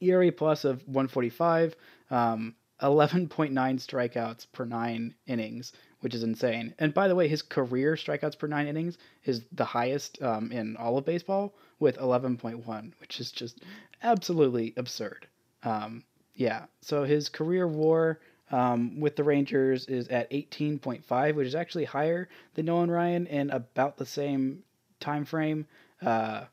ERA 0.00 0.32
plus 0.32 0.64
of 0.64 0.88
145, 0.88 1.76
um, 2.10 2.54
11.9 2.80 3.28
strikeouts 3.52 4.46
per 4.52 4.64
nine 4.64 5.14
innings, 5.26 5.72
which 6.04 6.14
is 6.14 6.22
insane. 6.22 6.74
And 6.78 6.92
by 6.92 7.08
the 7.08 7.14
way, 7.14 7.28
his 7.28 7.40
career 7.40 7.94
strikeouts 7.94 8.38
per 8.38 8.46
nine 8.46 8.66
innings 8.66 8.98
is 9.24 9.40
the 9.52 9.64
highest 9.64 10.20
um, 10.20 10.52
in 10.52 10.76
all 10.76 10.98
of 10.98 11.06
baseball 11.06 11.54
with 11.78 11.96
11.1, 11.96 12.92
which 13.00 13.20
is 13.20 13.32
just 13.32 13.62
absolutely 14.02 14.74
absurd. 14.76 15.26
Um, 15.62 16.04
yeah, 16.34 16.66
so 16.82 17.04
his 17.04 17.30
career 17.30 17.66
WAR 17.66 18.20
um, 18.50 19.00
with 19.00 19.16
the 19.16 19.24
Rangers 19.24 19.86
is 19.86 20.08
at 20.08 20.30
18.5, 20.30 21.36
which 21.36 21.46
is 21.46 21.54
actually 21.54 21.86
higher 21.86 22.28
than 22.52 22.66
Nolan 22.66 22.90
Ryan 22.90 23.26
in 23.26 23.48
about 23.48 23.96
the 23.96 24.04
same 24.04 24.62
time 25.00 25.24
frame. 25.24 25.64
Uh, 26.02 26.44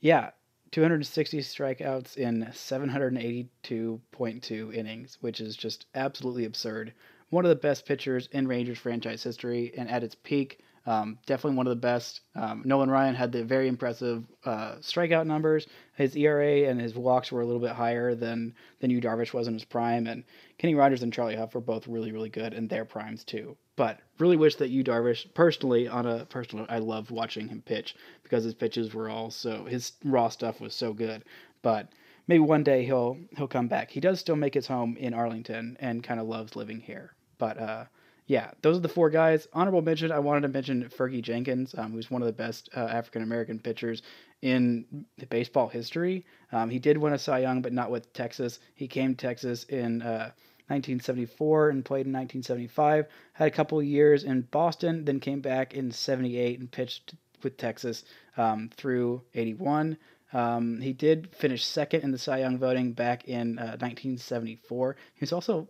yeah, 0.00 0.30
260 0.72 1.38
strikeouts 1.38 2.16
in 2.16 2.48
782.2 2.50 4.74
innings, 4.74 5.18
which 5.20 5.40
is 5.40 5.56
just 5.56 5.86
absolutely 5.94 6.46
absurd 6.46 6.92
one 7.32 7.46
of 7.46 7.48
the 7.48 7.56
best 7.56 7.86
pitchers 7.86 8.28
in 8.32 8.46
Rangers 8.46 8.78
franchise 8.78 9.22
history, 9.22 9.72
and 9.78 9.88
at 9.88 10.04
its 10.04 10.14
peak, 10.14 10.62
um, 10.84 11.16
definitely 11.24 11.56
one 11.56 11.66
of 11.66 11.70
the 11.70 11.76
best. 11.76 12.20
Um, 12.34 12.60
Nolan 12.66 12.90
Ryan 12.90 13.14
had 13.14 13.32
the 13.32 13.42
very 13.42 13.68
impressive 13.68 14.22
uh, 14.44 14.74
strikeout 14.80 15.26
numbers. 15.26 15.66
His 15.94 16.14
ERA 16.14 16.68
and 16.68 16.78
his 16.78 16.94
walks 16.94 17.32
were 17.32 17.40
a 17.40 17.46
little 17.46 17.62
bit 17.62 17.70
higher 17.70 18.14
than 18.14 18.54
than 18.80 18.90
Yu 18.90 19.00
Darvish 19.00 19.32
was 19.32 19.48
in 19.48 19.54
his 19.54 19.64
prime, 19.64 20.06
and 20.06 20.24
Kenny 20.58 20.74
Rogers 20.74 21.02
and 21.02 21.10
Charlie 21.10 21.34
Hough 21.34 21.54
were 21.54 21.62
both 21.62 21.88
really 21.88 22.12
really 22.12 22.28
good 22.28 22.52
in 22.52 22.68
their 22.68 22.84
primes 22.84 23.24
too. 23.24 23.56
But 23.76 24.00
really 24.18 24.36
wish 24.36 24.56
that 24.56 24.68
Yu 24.68 24.84
Darvish, 24.84 25.32
personally, 25.32 25.88
on 25.88 26.04
a 26.04 26.26
personal, 26.26 26.66
I 26.68 26.80
loved 26.80 27.10
watching 27.10 27.48
him 27.48 27.62
pitch 27.62 27.96
because 28.24 28.44
his 28.44 28.54
pitches 28.54 28.92
were 28.92 29.08
all 29.08 29.30
so 29.30 29.64
his 29.64 29.92
raw 30.04 30.28
stuff 30.28 30.60
was 30.60 30.74
so 30.74 30.92
good. 30.92 31.24
But 31.62 31.88
maybe 32.26 32.40
one 32.40 32.62
day 32.62 32.84
he'll 32.84 33.16
he'll 33.36 33.48
come 33.48 33.68
back. 33.68 33.90
He 33.90 34.00
does 34.00 34.20
still 34.20 34.36
make 34.36 34.52
his 34.52 34.66
home 34.66 34.96
in 34.98 35.14
Arlington 35.14 35.78
and 35.80 36.02
kind 36.02 36.20
of 36.20 36.26
loves 36.26 36.56
living 36.56 36.80
here. 36.80 37.14
But 37.42 37.58
uh, 37.58 37.84
yeah, 38.28 38.52
those 38.60 38.76
are 38.76 38.82
the 38.82 38.88
four 38.88 39.10
guys. 39.10 39.48
Honorable 39.52 39.82
mention, 39.82 40.12
I 40.12 40.20
wanted 40.20 40.42
to 40.42 40.48
mention 40.48 40.88
Fergie 40.96 41.20
Jenkins, 41.20 41.74
um, 41.76 41.90
who's 41.90 42.08
one 42.08 42.22
of 42.22 42.26
the 42.26 42.32
best 42.32 42.68
uh, 42.76 42.82
African 42.82 43.24
American 43.24 43.58
pitchers 43.58 44.00
in 44.42 45.06
baseball 45.28 45.66
history. 45.66 46.24
Um, 46.52 46.70
he 46.70 46.78
did 46.78 46.96
win 46.96 47.14
a 47.14 47.18
Cy 47.18 47.40
Young, 47.40 47.60
but 47.60 47.72
not 47.72 47.90
with 47.90 48.12
Texas. 48.12 48.60
He 48.76 48.86
came 48.86 49.16
to 49.16 49.26
Texas 49.26 49.64
in 49.64 50.02
uh, 50.02 50.30
1974 50.68 51.70
and 51.70 51.84
played 51.84 52.06
in 52.06 52.12
1975. 52.12 53.06
Had 53.32 53.48
a 53.48 53.50
couple 53.50 53.82
years 53.82 54.22
in 54.22 54.42
Boston, 54.42 55.04
then 55.04 55.18
came 55.18 55.40
back 55.40 55.74
in 55.74 55.90
78 55.90 56.60
and 56.60 56.70
pitched 56.70 57.16
with 57.42 57.56
Texas 57.56 58.04
um, 58.36 58.70
through 58.76 59.20
81. 59.34 59.98
Um, 60.32 60.80
he 60.80 60.92
did 60.92 61.34
finish 61.34 61.64
second 61.64 62.02
in 62.04 62.12
the 62.12 62.18
Cy 62.18 62.38
Young 62.38 62.56
voting 62.56 62.92
back 62.92 63.24
in 63.24 63.58
uh, 63.58 63.76
1974. 63.80 64.96
He 65.14 65.22
was 65.22 65.32
also 65.32 65.68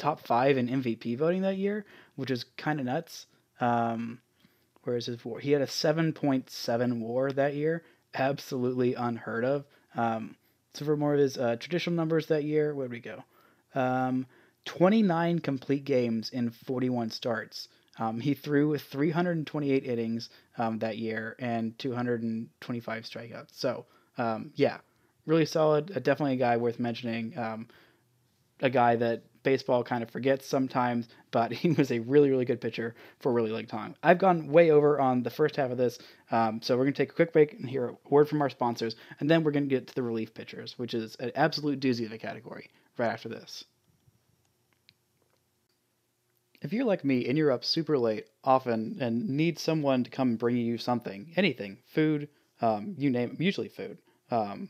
top 0.00 0.20
five 0.20 0.56
in 0.56 0.68
MVP 0.68 1.16
voting 1.16 1.42
that 1.42 1.56
year, 1.56 1.84
which 2.16 2.30
is 2.30 2.44
kind 2.56 2.80
of 2.80 2.86
nuts. 2.86 3.26
Um, 3.60 4.20
whereas 4.82 5.06
his 5.06 5.24
WAR, 5.24 5.38
he 5.38 5.52
had 5.52 5.62
a 5.62 5.66
7.7 5.66 6.98
WAR 6.98 7.32
that 7.32 7.54
year, 7.54 7.84
absolutely 8.14 8.94
unheard 8.94 9.44
of. 9.44 9.64
Um, 9.94 10.36
so 10.74 10.84
for 10.84 10.96
more 10.96 11.14
of 11.14 11.20
his 11.20 11.36
uh, 11.36 11.56
traditional 11.56 11.96
numbers 11.96 12.26
that 12.26 12.44
year, 12.44 12.74
where 12.74 12.88
did 12.88 12.92
we 12.92 13.00
go? 13.00 13.24
Um, 13.74 14.26
29 14.64 15.40
complete 15.40 15.84
games 15.84 16.30
in 16.30 16.50
41 16.50 17.10
starts. 17.10 17.68
Um, 17.98 18.20
he 18.20 18.34
threw 18.34 18.76
328 18.78 19.84
innings 19.84 20.30
um, 20.58 20.78
that 20.78 20.96
year 20.96 21.36
and 21.38 21.78
225 21.78 23.02
strikeouts. 23.04 23.48
So 23.52 23.84
um, 24.16 24.52
yeah, 24.54 24.78
really 25.26 25.44
solid. 25.44 25.90
Uh, 25.90 26.00
definitely 26.00 26.34
a 26.34 26.36
guy 26.36 26.56
worth 26.56 26.78
mentioning. 26.78 27.36
Um, 27.36 27.68
a 28.60 28.70
guy 28.70 28.96
that 28.96 29.22
baseball 29.42 29.82
kind 29.82 30.02
of 30.02 30.10
forgets 30.10 30.46
sometimes, 30.46 31.08
but 31.30 31.52
he 31.60 31.70
was 31.72 31.90
a 31.90 31.98
really, 32.00 32.30
really 32.30 32.44
good 32.44 32.60
pitcher 32.60 32.94
for 33.18 33.30
a 33.30 33.32
really 33.32 33.50
long 33.50 33.66
time. 33.66 33.94
I've 34.02 34.18
gone 34.18 34.48
way 34.48 34.70
over 34.70 35.00
on 35.00 35.22
the 35.22 35.30
first 35.30 35.56
half 35.56 35.70
of 35.70 35.78
this, 35.78 35.98
um, 36.30 36.60
so 36.62 36.76
we're 36.76 36.84
going 36.84 36.94
to 36.94 37.02
take 37.02 37.10
a 37.10 37.14
quick 37.14 37.32
break 37.32 37.54
and 37.54 37.68
hear 37.68 37.88
a 37.88 37.96
word 38.08 38.28
from 38.28 38.42
our 38.42 38.50
sponsors, 38.50 38.96
and 39.20 39.30
then 39.30 39.42
we're 39.42 39.52
going 39.52 39.68
to 39.68 39.74
get 39.74 39.86
to 39.88 39.94
the 39.94 40.02
relief 40.02 40.34
pitchers, 40.34 40.78
which 40.78 40.94
is 40.94 41.16
an 41.16 41.32
absolute 41.34 41.80
doozy 41.80 42.06
of 42.06 42.12
a 42.12 42.18
category 42.18 42.70
right 42.98 43.10
after 43.10 43.28
this. 43.28 43.64
If 46.62 46.74
you're 46.74 46.84
like 46.84 47.04
me 47.04 47.26
and 47.26 47.38
you're 47.38 47.52
up 47.52 47.64
super 47.64 47.98
late 47.98 48.26
often 48.44 48.98
and 49.00 49.30
need 49.30 49.58
someone 49.58 50.04
to 50.04 50.10
come 50.10 50.36
bring 50.36 50.56
you 50.58 50.76
something, 50.76 51.32
anything, 51.36 51.78
food, 51.86 52.28
um, 52.60 52.94
you 52.98 53.08
name 53.08 53.30
it, 53.32 53.40
usually 53.40 53.68
food, 53.68 53.96
um, 54.30 54.68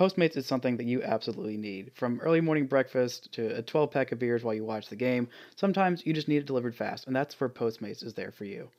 Postmates 0.00 0.38
is 0.38 0.46
something 0.46 0.78
that 0.78 0.86
you 0.86 1.02
absolutely 1.02 1.58
need. 1.58 1.92
From 1.94 2.20
early 2.20 2.40
morning 2.40 2.64
breakfast 2.64 3.30
to 3.32 3.54
a 3.54 3.60
12 3.60 3.90
pack 3.90 4.12
of 4.12 4.18
beers 4.18 4.42
while 4.42 4.54
you 4.54 4.64
watch 4.64 4.88
the 4.88 4.96
game, 4.96 5.28
sometimes 5.56 6.06
you 6.06 6.14
just 6.14 6.26
need 6.26 6.38
it 6.38 6.46
delivered 6.46 6.74
fast, 6.74 7.06
and 7.06 7.14
that's 7.14 7.38
where 7.38 7.50
Postmates 7.50 8.02
is 8.02 8.14
there 8.14 8.32
for 8.32 8.46
you. 8.46 8.70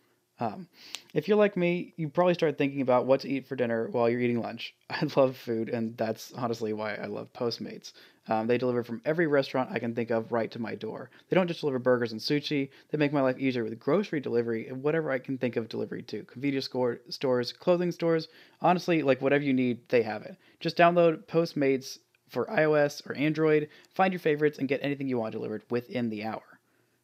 Um, 0.42 0.68
if 1.14 1.28
you're 1.28 1.38
like 1.38 1.56
me, 1.56 1.94
you 1.98 2.10
probably 2.10 2.34
start 2.34 2.58
thinking 2.58 2.82
about 2.82 3.06
what 3.06 3.20
to 3.20 3.30
eat 3.30 3.48
for 3.48 3.56
dinner 3.56 3.88
while 3.92 4.10
you're 4.10 4.20
eating 4.20 4.42
lunch. 4.42 4.74
I 4.90 5.08
love 5.16 5.38
food, 5.38 5.70
and 5.70 5.96
that's 5.96 6.34
honestly 6.34 6.74
why 6.74 6.96
I 6.96 7.06
love 7.06 7.32
Postmates. 7.32 7.94
Um, 8.28 8.48
they 8.48 8.58
deliver 8.58 8.84
from 8.84 9.04
every 9.06 9.28
restaurant 9.28 9.70
I 9.72 9.78
can 9.78 9.94
think 9.94 10.10
of 10.10 10.32
right 10.32 10.50
to 10.50 10.60
my 10.60 10.74
door. 10.74 11.12
They 11.30 11.36
don't 11.36 11.48
just 11.48 11.60
deliver 11.60 11.78
burgers 11.78 12.12
and 12.12 12.20
sushi, 12.20 12.70
they 12.90 12.98
make 12.98 13.14
my 13.14 13.22
life 13.22 13.38
easier 13.38 13.64
with 13.64 13.80
grocery 13.80 14.20
delivery 14.20 14.68
and 14.68 14.82
whatever 14.82 15.12
I 15.12 15.20
can 15.20 15.38
think 15.38 15.58
of 15.58 15.70
delivery 15.70 16.02
to. 16.04 16.24
Convenience 16.24 16.66
store, 16.66 17.02
stores, 17.10 17.54
clothing 17.54 17.92
stores, 17.92 18.28
honestly, 18.62 19.04
like 19.04 19.22
whatever 19.22 19.44
you 19.44 19.54
need, 19.54 19.88
they 19.90 20.02
have 20.02 20.24
it. 20.24 20.38
Just 20.60 20.76
download 20.76 21.28
Postmates 21.28 22.00
for 22.30 22.48
iOS 22.48 23.08
or 23.08 23.16
Android, 23.16 23.70
find 23.94 24.12
your 24.12 24.20
favorites, 24.20 24.58
and 24.58 24.68
get 24.68 24.80
anything 24.82 25.08
you 25.08 25.20
want 25.20 25.34
delivered 25.34 25.62
within 25.70 26.10
the 26.10 26.24
hour. 26.24 26.42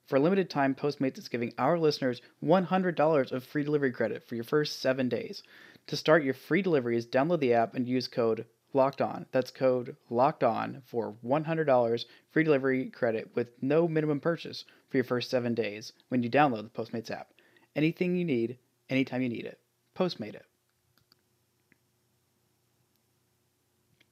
For 0.08 0.16
a 0.16 0.22
limited 0.22 0.50
time, 0.50 0.74
Postmates 0.74 1.18
is 1.18 1.28
giving 1.28 1.54
our 1.58 1.78
listeners 1.78 2.22
$100 2.42 3.32
of 3.34 3.44
free 3.44 3.64
delivery 3.64 3.92
credit 3.92 4.24
for 4.24 4.36
your 4.36 4.46
first 4.46 4.80
seven 4.80 5.10
days. 5.10 5.44
To 5.88 5.98
start 5.98 6.24
your 6.24 6.34
free 6.34 6.62
deliveries, 6.62 7.06
download 7.06 7.42
the 7.42 7.54
app 7.54 7.76
and 7.76 7.86
use 7.86 8.08
code 8.08 8.46
Locked 8.74 9.02
On. 9.02 9.26
That's 9.34 9.52
code 9.52 9.98
Locked 10.10 10.46
On 10.46 10.82
for 10.86 11.14
$100 11.26 12.06
free 12.32 12.44
delivery 12.44 12.90
credit 12.90 13.32
with 13.36 13.50
no 13.62 13.86
minimum 13.86 14.22
purchase 14.22 14.64
for 14.90 14.96
your 14.96 15.04
first 15.04 15.30
seven 15.30 15.54
days 15.54 15.92
when 16.08 16.24
you 16.24 16.30
download 16.30 16.64
the 16.64 16.70
Postmates 16.82 17.12
app. 17.12 17.34
Anything 17.76 18.16
you 18.16 18.24
need, 18.24 18.58
anytime 18.90 19.22
you 19.22 19.30
need 19.30 19.46
it. 19.46 19.60
Postmate 19.94 20.36
it. 20.36 20.46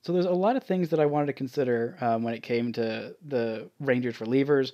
So 0.01 0.11
there's 0.11 0.25
a 0.25 0.31
lot 0.31 0.57
of 0.57 0.63
things 0.63 0.89
that 0.89 0.99
I 0.99 1.05
wanted 1.05 1.27
to 1.27 1.33
consider 1.33 1.97
um, 2.01 2.23
when 2.23 2.33
it 2.33 2.43
came 2.43 2.73
to 2.73 3.15
the 3.25 3.69
Rangers 3.79 4.17
relievers 4.17 4.73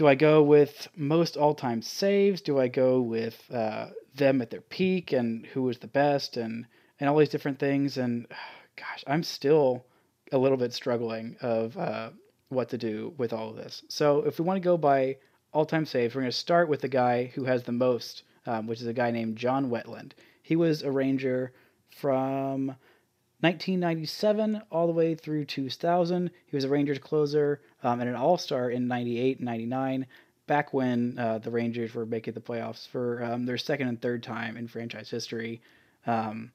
do 0.00 0.06
I 0.06 0.14
go 0.14 0.42
with 0.42 0.88
most 0.96 1.36
all 1.36 1.54
time 1.54 1.82
saves? 1.82 2.40
Do 2.40 2.58
I 2.58 2.68
go 2.68 3.02
with 3.02 3.38
uh, 3.52 3.88
them 4.14 4.40
at 4.40 4.48
their 4.48 4.62
peak 4.62 5.12
and 5.12 5.44
who 5.44 5.64
was 5.64 5.76
the 5.76 5.88
best 5.88 6.38
and, 6.38 6.64
and 6.98 7.10
all 7.10 7.18
these 7.18 7.28
different 7.28 7.58
things? 7.58 7.98
And 7.98 8.26
gosh, 8.76 9.04
I'm 9.06 9.22
still 9.22 9.84
a 10.32 10.38
little 10.38 10.56
bit 10.56 10.72
struggling 10.72 11.36
of 11.42 11.76
uh, 11.76 12.12
what 12.48 12.70
to 12.70 12.78
do 12.78 13.12
with 13.18 13.34
all 13.34 13.50
of 13.50 13.56
this. 13.56 13.82
So 13.90 14.22
if 14.22 14.38
we 14.38 14.46
want 14.46 14.56
to 14.56 14.66
go 14.66 14.78
by 14.78 15.18
all 15.52 15.66
time 15.66 15.84
saves, 15.84 16.14
we're 16.14 16.22
going 16.22 16.32
to 16.32 16.38
start 16.38 16.70
with 16.70 16.80
the 16.80 16.88
guy 16.88 17.26
who 17.34 17.44
has 17.44 17.64
the 17.64 17.72
most, 17.72 18.22
um, 18.46 18.66
which 18.66 18.80
is 18.80 18.86
a 18.86 18.94
guy 18.94 19.10
named 19.10 19.36
John 19.36 19.68
Wetteland. 19.68 20.12
He 20.42 20.56
was 20.56 20.80
a 20.80 20.90
Ranger 20.90 21.52
from 21.90 22.68
1997 23.40 24.62
all 24.70 24.86
the 24.86 24.94
way 24.94 25.14
through 25.14 25.44
2000. 25.44 26.30
He 26.46 26.56
was 26.56 26.64
a 26.64 26.70
Rangers 26.70 26.98
closer 26.98 27.60
um, 27.82 28.00
and 28.00 28.08
an 28.08 28.16
All 28.16 28.38
Star 28.38 28.70
in 28.70 28.88
98 28.88 29.38
and 29.38 29.46
99, 29.46 30.06
back 30.46 30.72
when 30.72 31.18
uh, 31.18 31.38
the 31.38 31.50
Rangers 31.50 31.94
were 31.94 32.06
making 32.06 32.34
the 32.34 32.40
playoffs 32.40 32.88
for 32.88 33.22
um, 33.22 33.46
their 33.46 33.58
second 33.58 33.88
and 33.88 34.00
third 34.00 34.22
time 34.22 34.56
in 34.56 34.66
franchise 34.66 35.10
history. 35.10 35.60
Um, 36.06 36.52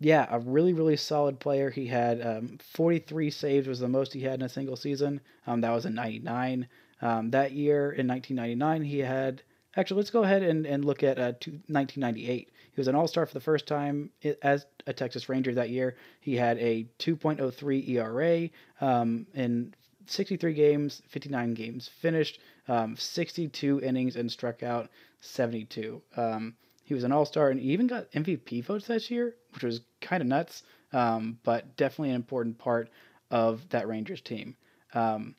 yeah, 0.00 0.26
a 0.30 0.38
really, 0.38 0.72
really 0.72 0.96
solid 0.96 1.40
player. 1.40 1.70
He 1.70 1.86
had 1.86 2.24
um, 2.24 2.58
43 2.74 3.30
saves, 3.30 3.66
was 3.66 3.80
the 3.80 3.88
most 3.88 4.12
he 4.12 4.20
had 4.20 4.40
in 4.40 4.46
a 4.46 4.48
single 4.48 4.76
season. 4.76 5.20
Um, 5.46 5.60
that 5.62 5.70
was 5.70 5.86
in 5.86 5.94
99. 5.94 6.68
Um, 7.00 7.30
that 7.30 7.52
year 7.52 7.92
in 7.92 8.06
1999, 8.06 8.82
he 8.82 8.98
had. 8.98 9.42
Actually, 9.76 9.98
let's 9.98 10.10
go 10.10 10.24
ahead 10.24 10.42
and, 10.42 10.66
and 10.66 10.84
look 10.84 11.02
at 11.02 11.18
uh, 11.18 11.34
1998. 11.68 12.50
He 12.78 12.80
was 12.80 12.88
an 12.88 12.94
All 12.94 13.08
Star 13.08 13.26
for 13.26 13.34
the 13.34 13.40
first 13.40 13.66
time 13.66 14.10
as 14.42 14.66
a 14.86 14.92
Texas 14.92 15.28
Ranger 15.28 15.54
that 15.54 15.70
year. 15.70 15.96
He 16.20 16.36
had 16.36 16.58
a 16.58 16.86
2.03 16.98 17.88
ERA 17.88 18.50
um, 18.80 19.26
in 19.34 19.74
63 20.10 20.54
games, 20.54 21.02
59 21.08 21.54
games 21.54 21.88
finished, 22.00 22.40
um, 22.68 22.96
62 22.96 23.80
innings, 23.82 24.16
and 24.16 24.30
struck 24.30 24.62
out 24.62 24.88
72. 25.20 26.02
Um, 26.16 26.54
he 26.84 26.94
was 26.94 27.04
an 27.04 27.12
All 27.12 27.26
Star 27.26 27.50
and 27.50 27.60
he 27.60 27.70
even 27.70 27.86
got 27.86 28.10
MVP 28.12 28.64
votes 28.64 28.86
this 28.86 29.10
year, 29.10 29.36
which 29.52 29.62
was 29.62 29.82
kind 30.00 30.22
of 30.22 30.26
nuts, 30.26 30.62
um, 30.92 31.38
but 31.44 31.76
definitely 31.76 32.10
an 32.10 32.16
important 32.16 32.58
part 32.58 32.88
of 33.30 33.68
that 33.68 33.88
Rangers 33.88 34.22
team. 34.22 34.56
Um, 34.94 35.34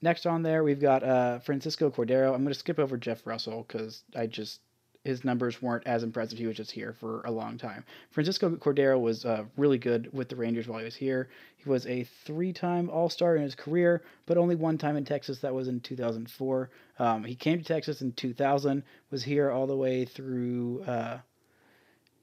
next 0.00 0.26
on 0.26 0.42
there, 0.42 0.62
we've 0.62 0.80
got 0.80 1.02
uh, 1.02 1.40
Francisco 1.40 1.90
Cordero. 1.90 2.32
I'm 2.32 2.42
going 2.44 2.54
to 2.54 2.54
skip 2.54 2.78
over 2.78 2.96
Jeff 2.96 3.26
Russell 3.26 3.64
because 3.66 4.04
I 4.14 4.26
just 4.26 4.60
his 5.08 5.24
numbers 5.24 5.62
weren't 5.62 5.86
as 5.86 6.02
impressive. 6.02 6.38
He 6.38 6.46
was 6.46 6.58
just 6.58 6.70
here 6.70 6.94
for 7.00 7.22
a 7.22 7.30
long 7.30 7.56
time. 7.56 7.82
Francisco 8.10 8.50
Cordero 8.56 9.00
was 9.00 9.24
uh, 9.24 9.44
really 9.56 9.78
good 9.78 10.12
with 10.12 10.28
the 10.28 10.36
Rangers 10.36 10.68
while 10.68 10.80
he 10.80 10.84
was 10.84 10.94
here. 10.94 11.30
He 11.56 11.66
was 11.66 11.86
a 11.86 12.04
three-time 12.26 12.90
All-Star 12.90 13.34
in 13.34 13.42
his 13.42 13.54
career, 13.54 14.02
but 14.26 14.36
only 14.36 14.54
one 14.54 14.76
time 14.76 14.98
in 14.98 15.06
Texas. 15.06 15.38
That 15.38 15.54
was 15.54 15.66
in 15.66 15.80
2004. 15.80 16.70
Um, 16.98 17.24
he 17.24 17.34
came 17.34 17.56
to 17.56 17.64
Texas 17.64 18.02
in 18.02 18.12
2000. 18.12 18.82
Was 19.10 19.24
here 19.24 19.50
all 19.50 19.66
the 19.66 19.76
way 19.76 20.04
through 20.04 20.82
uh, 20.82 21.18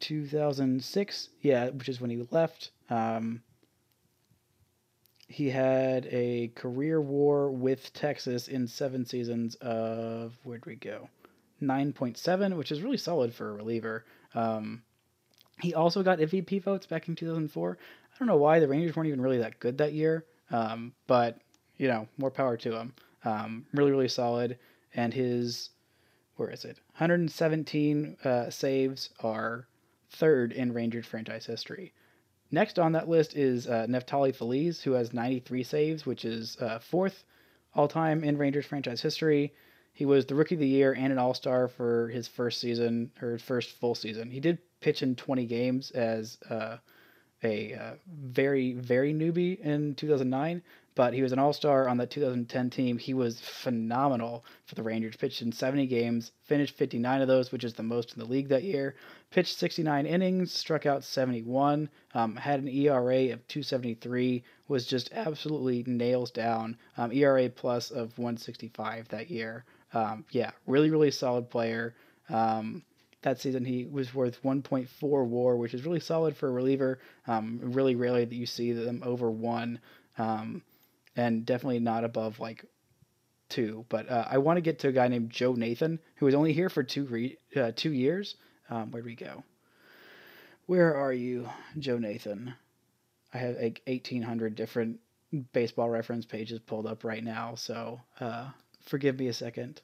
2006. 0.01 1.29
Yeah, 1.41 1.69
which 1.71 1.89
is 1.89 1.99
when 1.99 2.11
he 2.11 2.27
left. 2.29 2.69
Um, 2.91 3.41
he 5.27 5.49
had 5.49 6.07
a 6.11 6.49
career 6.49 7.01
war 7.01 7.49
with 7.49 7.91
Texas 7.93 8.47
in 8.47 8.67
seven 8.67 9.07
seasons 9.07 9.55
of 9.55 10.37
where'd 10.43 10.67
we 10.67 10.75
go? 10.75 11.09
9.7, 11.61 12.57
which 12.57 12.71
is 12.71 12.81
really 12.81 12.97
solid 12.97 13.33
for 13.33 13.49
a 13.49 13.53
reliever. 13.53 14.05
Um, 14.33 14.83
he 15.61 15.73
also 15.73 16.03
got 16.03 16.19
MVP 16.19 16.61
votes 16.61 16.85
back 16.85 17.07
in 17.07 17.15
2004. 17.15 17.77
I 18.13 18.17
don't 18.19 18.27
know 18.27 18.37
why 18.37 18.59
the 18.59 18.67
Rangers 18.67 18.95
weren't 18.95 19.07
even 19.07 19.21
really 19.21 19.37
that 19.39 19.59
good 19.59 19.77
that 19.77 19.93
year, 19.93 20.25
um, 20.51 20.93
but 21.07 21.39
you 21.77 21.87
know, 21.87 22.07
more 22.17 22.31
power 22.31 22.57
to 22.57 22.75
him. 22.75 22.93
Um, 23.23 23.65
really, 23.73 23.91
really 23.91 24.07
solid. 24.07 24.57
And 24.93 25.13
his, 25.13 25.71
where 26.37 26.49
is 26.49 26.63
it? 26.63 26.77
117 26.97 28.17
uh, 28.23 28.49
saves 28.49 29.09
are 29.21 29.67
third 30.09 30.53
in 30.53 30.73
Rangers 30.73 31.05
franchise 31.05 31.45
history. 31.45 31.93
Next 32.51 32.79
on 32.79 32.93
that 32.93 33.09
list 33.09 33.35
is 33.35 33.67
uh, 33.67 33.85
Neftali 33.89 34.33
Feliz, 34.33 34.81
who 34.81 34.91
has 34.91 35.13
93 35.13 35.63
saves, 35.63 36.05
which 36.05 36.23
is 36.23 36.57
uh, 36.61 36.79
fourth 36.79 37.25
all 37.73 37.87
time 37.87 38.23
in 38.23 38.37
Rangers 38.37 38.65
franchise 38.65 39.01
history. 39.01 39.53
He 39.95 40.05
was 40.05 40.25
the 40.25 40.35
rookie 40.35 40.55
of 40.55 40.59
the 40.59 40.67
year 40.67 40.91
and 40.91 41.13
an 41.13 41.17
all 41.17 41.33
star 41.33 41.69
for 41.69 42.09
his 42.09 42.27
first 42.27 42.59
season, 42.59 43.11
or 43.21 43.37
first 43.37 43.71
full 43.71 43.95
season. 43.95 44.29
He 44.29 44.41
did 44.41 44.57
pitch 44.81 45.01
in 45.01 45.15
20 45.15 45.45
games 45.45 45.89
as 45.91 46.37
uh, 46.49 46.77
a 47.41 47.73
uh, 47.73 47.93
very, 48.07 48.73
very 48.73 49.13
newbie 49.13 49.57
in 49.57 49.95
2009, 49.95 50.61
but 50.95 51.13
he 51.13 51.21
was 51.21 51.31
an 51.31 51.39
all 51.39 51.53
star 51.53 51.87
on 51.87 51.95
the 51.95 52.05
2010 52.05 52.69
team. 52.69 52.97
He 52.97 53.13
was 53.13 53.39
phenomenal 53.39 54.43
for 54.65 54.75
the 54.75 54.83
Rangers. 54.83 55.15
Pitched 55.15 55.41
in 55.41 55.53
70 55.53 55.87
games, 55.87 56.33
finished 56.43 56.75
59 56.75 57.21
of 57.21 57.29
those, 57.29 57.53
which 57.53 57.63
is 57.63 57.73
the 57.73 57.81
most 57.81 58.13
in 58.13 58.19
the 58.19 58.25
league 58.25 58.49
that 58.49 58.63
year. 58.63 58.95
Pitched 59.31 59.57
69 59.57 60.05
innings, 60.05 60.51
struck 60.51 60.85
out 60.85 61.05
71, 61.05 61.89
um, 62.13 62.35
had 62.35 62.59
an 62.59 62.67
ERA 62.67 63.31
of 63.31 63.47
273, 63.47 64.43
was 64.67 64.85
just 64.85 65.09
absolutely 65.13 65.83
nails 65.87 66.31
down. 66.31 66.77
Um, 66.97 67.13
ERA 67.13 67.49
plus 67.49 67.91
of 67.91 68.17
165 68.17 69.07
that 69.07 69.31
year. 69.31 69.63
Um, 69.95 70.25
yeah, 70.31 70.51
really, 70.67 70.89
really 70.89 71.09
solid 71.09 71.49
player. 71.49 71.95
Um, 72.29 72.83
that 73.21 73.39
season, 73.39 73.65
he 73.65 73.85
was 73.85 74.13
worth 74.13 74.43
1.4 74.43 75.25
WAR, 75.25 75.55
which 75.55 75.73
is 75.73 75.85
really 75.85 76.01
solid 76.01 76.35
for 76.35 76.47
a 76.47 76.51
reliever. 76.51 76.99
Um, 77.25 77.59
really 77.63 77.95
rarely 77.95 78.25
that 78.25 78.35
you 78.35 78.45
see 78.45 78.73
them 78.73 79.01
over 79.03 79.31
one, 79.31 79.79
um, 80.17 80.61
and 81.15 81.45
definitely 81.45 81.79
not 81.79 82.03
above 82.03 82.39
like 82.39 82.65
two. 83.49 83.85
But 83.89 84.09
uh, 84.09 84.27
I 84.29 84.37
want 84.37 84.57
to 84.57 84.61
get 84.61 84.79
to 84.79 84.89
a 84.89 84.91
guy 84.91 85.07
named 85.07 85.31
Joe 85.31 85.53
Nathan, 85.53 85.99
who 86.17 86.25
was 86.25 86.35
only 86.35 86.53
here 86.53 86.69
for 86.69 86.83
two 86.83 87.05
re- 87.05 87.37
uh, 87.55 87.71
two 87.75 87.93
years. 87.93 88.35
Um, 88.69 88.91
where'd 88.91 89.05
we 89.05 89.15
go? 89.15 89.43
Where 90.65 90.95
are 90.95 91.13
you, 91.13 91.49
Joe 91.79 91.97
Nathan? 91.97 92.53
I 93.33 93.37
have 93.37 93.55
like 93.55 93.81
1,800 93.87 94.55
different 94.55 94.99
baseball 95.53 95.89
reference 95.89 96.25
pages 96.25 96.59
pulled 96.59 96.85
up 96.85 97.03
right 97.03 97.23
now, 97.23 97.55
so 97.55 98.01
uh, 98.19 98.49
forgive 98.85 99.19
me 99.19 99.27
a 99.27 99.33
second. 99.33 99.81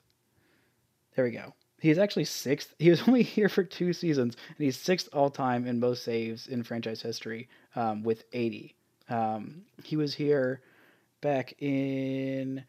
There 1.16 1.26
we 1.26 1.32
go. 1.32 1.54
He's 1.80 1.98
actually 1.98 2.26
sixth. 2.26 2.74
He 2.80 2.90
was 2.90 3.02
only 3.08 3.24
here 3.24 3.50
for 3.50 3.64
two 3.64 3.94
seasons, 3.94 4.36
and 4.50 4.64
he's 4.64 4.78
sixth 4.78 5.10
all 5.14 5.30
time 5.30 5.68
in 5.68 5.80
most 5.80 6.04
saves 6.04 6.48
in 6.48 6.64
franchise 6.64 7.02
history 7.02 7.50
um, 7.76 8.04
with 8.04 8.24
80. 8.34 8.76
Um, 9.10 9.64
he 9.84 9.98
was 9.98 10.14
here 10.14 10.62
back 11.22 11.54
in 11.60 12.64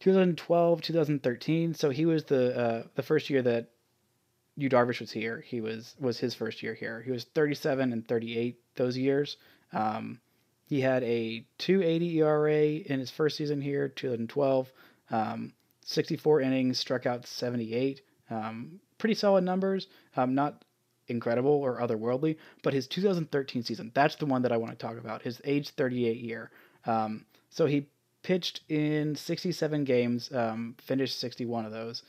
2012, 0.00 0.82
2013. 0.82 1.74
So 1.74 1.90
he 1.90 2.06
was 2.06 2.24
the 2.24 2.58
uh, 2.58 2.82
the 2.94 3.02
first 3.02 3.30
year 3.30 3.42
that 3.42 3.70
Yu 4.56 4.68
Darvish 4.68 5.00
was 5.00 5.12
here. 5.12 5.42
He 5.46 5.60
was 5.60 5.94
was 5.98 6.18
his 6.18 6.34
first 6.34 6.62
year 6.62 6.74
here. 6.74 7.02
He 7.02 7.10
was 7.10 7.24
37 7.24 7.92
and 7.92 8.06
38 8.06 8.58
those 8.74 8.96
years. 8.96 9.36
Um, 9.72 10.20
he 10.66 10.80
had 10.80 11.02
a 11.04 11.44
280 11.58 12.18
ERA 12.18 12.64
in 12.64 12.98
his 12.98 13.10
first 13.10 13.36
season 13.36 13.60
here, 13.60 13.88
2012. 13.88 14.72
Um, 15.10 15.52
64 15.86 16.42
innings, 16.42 16.78
struck 16.78 17.06
out 17.06 17.26
78. 17.26 18.02
Um, 18.30 18.80
pretty 18.98 19.14
solid 19.14 19.44
numbers. 19.44 19.86
Um, 20.16 20.34
not 20.34 20.64
incredible 21.08 21.52
or 21.52 21.80
otherworldly, 21.80 22.36
but 22.62 22.74
his 22.74 22.86
2013 22.88 23.62
season, 23.62 23.92
that's 23.94 24.16
the 24.16 24.26
one 24.26 24.42
that 24.42 24.52
I 24.52 24.56
want 24.56 24.72
to 24.72 24.86
talk 24.86 24.98
about. 24.98 25.22
His 25.22 25.40
age 25.44 25.70
38 25.70 26.18
year. 26.18 26.50
Um, 26.84 27.24
so 27.50 27.66
he 27.66 27.88
pitched 28.22 28.60
in 28.68 29.14
67 29.14 29.84
games, 29.84 30.32
um, 30.32 30.74
finished 30.82 31.18
61 31.20 31.64
of 31.64 31.72
those. 31.72 32.02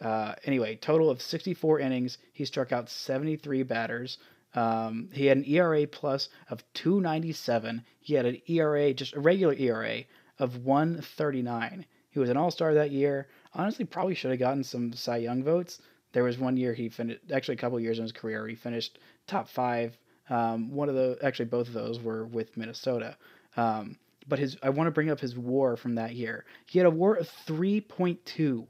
Uh, 0.00 0.34
anyway, 0.44 0.76
total 0.76 1.08
of 1.08 1.22
64 1.22 1.80
innings. 1.80 2.18
He 2.32 2.44
struck 2.44 2.72
out 2.72 2.90
73 2.90 3.62
batters. 3.62 4.18
Um, 4.54 5.08
he 5.12 5.26
had 5.26 5.38
an 5.38 5.44
ERA 5.46 5.86
plus 5.86 6.28
of 6.50 6.62
297. 6.74 7.84
He 8.00 8.14
had 8.14 8.26
an 8.26 8.42
ERA, 8.46 8.92
just 8.92 9.14
a 9.14 9.20
regular 9.20 9.54
ERA, 9.54 10.02
of 10.38 10.64
139. 10.64 11.86
He 12.12 12.18
was 12.18 12.30
an 12.30 12.36
All 12.36 12.50
Star 12.50 12.74
that 12.74 12.90
year. 12.90 13.26
Honestly, 13.54 13.84
probably 13.84 14.14
should 14.14 14.30
have 14.30 14.38
gotten 14.38 14.62
some 14.62 14.92
Cy 14.92 15.16
Young 15.16 15.42
votes. 15.42 15.80
There 16.12 16.24
was 16.24 16.38
one 16.38 16.56
year 16.56 16.74
he 16.74 16.88
finished, 16.88 17.20
actually 17.32 17.54
a 17.54 17.58
couple 17.58 17.80
years 17.80 17.98
in 17.98 18.04
his 18.04 18.12
career, 18.12 18.46
he 18.46 18.54
finished 18.54 18.98
top 19.26 19.48
five. 19.48 19.98
Um, 20.28 20.70
one 20.70 20.88
of 20.88 20.94
the, 20.94 21.18
actually 21.22 21.46
both 21.46 21.68
of 21.68 21.74
those 21.74 22.00
were 22.00 22.26
with 22.26 22.56
Minnesota. 22.56 23.16
Um, 23.56 23.98
but 24.28 24.38
his, 24.38 24.56
I 24.62 24.70
want 24.70 24.86
to 24.86 24.92
bring 24.92 25.10
up 25.10 25.20
his 25.20 25.36
WAR 25.36 25.76
from 25.76 25.94
that 25.96 26.14
year. 26.14 26.44
He 26.66 26.78
had 26.78 26.86
a 26.86 26.90
WAR 26.90 27.14
of 27.14 27.28
3.2, 27.46 28.66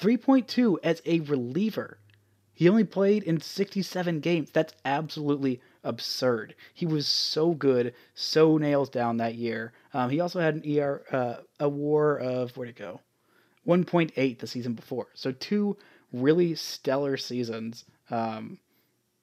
3.2 0.00 0.76
as 0.82 1.02
a 1.04 1.20
reliever. 1.20 1.98
He 2.54 2.68
only 2.68 2.84
played 2.84 3.24
in 3.24 3.40
67 3.40 4.20
games. 4.20 4.50
That's 4.50 4.72
absolutely 4.84 5.60
absurd. 5.86 6.54
He 6.74 6.84
was 6.84 7.06
so 7.06 7.52
good, 7.52 7.94
so 8.14 8.58
nails 8.58 8.90
down 8.90 9.16
that 9.18 9.36
year. 9.36 9.72
Um, 9.94 10.10
he 10.10 10.20
also 10.20 10.40
had 10.40 10.56
an 10.56 10.78
ER 10.78 11.02
uh, 11.10 11.36
a 11.60 11.68
WAR 11.68 12.18
of 12.18 12.56
where'd 12.56 12.70
it 12.70 12.76
go? 12.76 13.00
1.8 13.66 14.38
the 14.38 14.46
season 14.46 14.74
before. 14.74 15.08
So 15.14 15.32
two 15.32 15.76
really 16.12 16.54
stellar 16.54 17.16
seasons 17.16 17.84
um, 18.10 18.58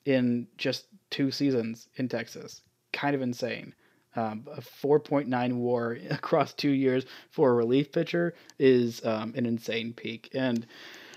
in 0.05 0.47
just 0.57 0.87
two 1.09 1.31
seasons 1.31 1.87
in 1.95 2.09
Texas. 2.09 2.61
Kind 2.91 3.15
of 3.15 3.21
insane. 3.21 3.73
Um, 4.15 4.45
a 4.51 4.61
4.9 4.61 5.53
WAR 5.55 5.97
across 6.09 6.53
two 6.53 6.69
years 6.71 7.05
for 7.31 7.49
a 7.49 7.53
relief 7.53 7.91
pitcher 7.91 8.35
is 8.59 9.03
um, 9.05 9.33
an 9.35 9.45
insane 9.45 9.93
peak, 9.93 10.29
and 10.33 10.67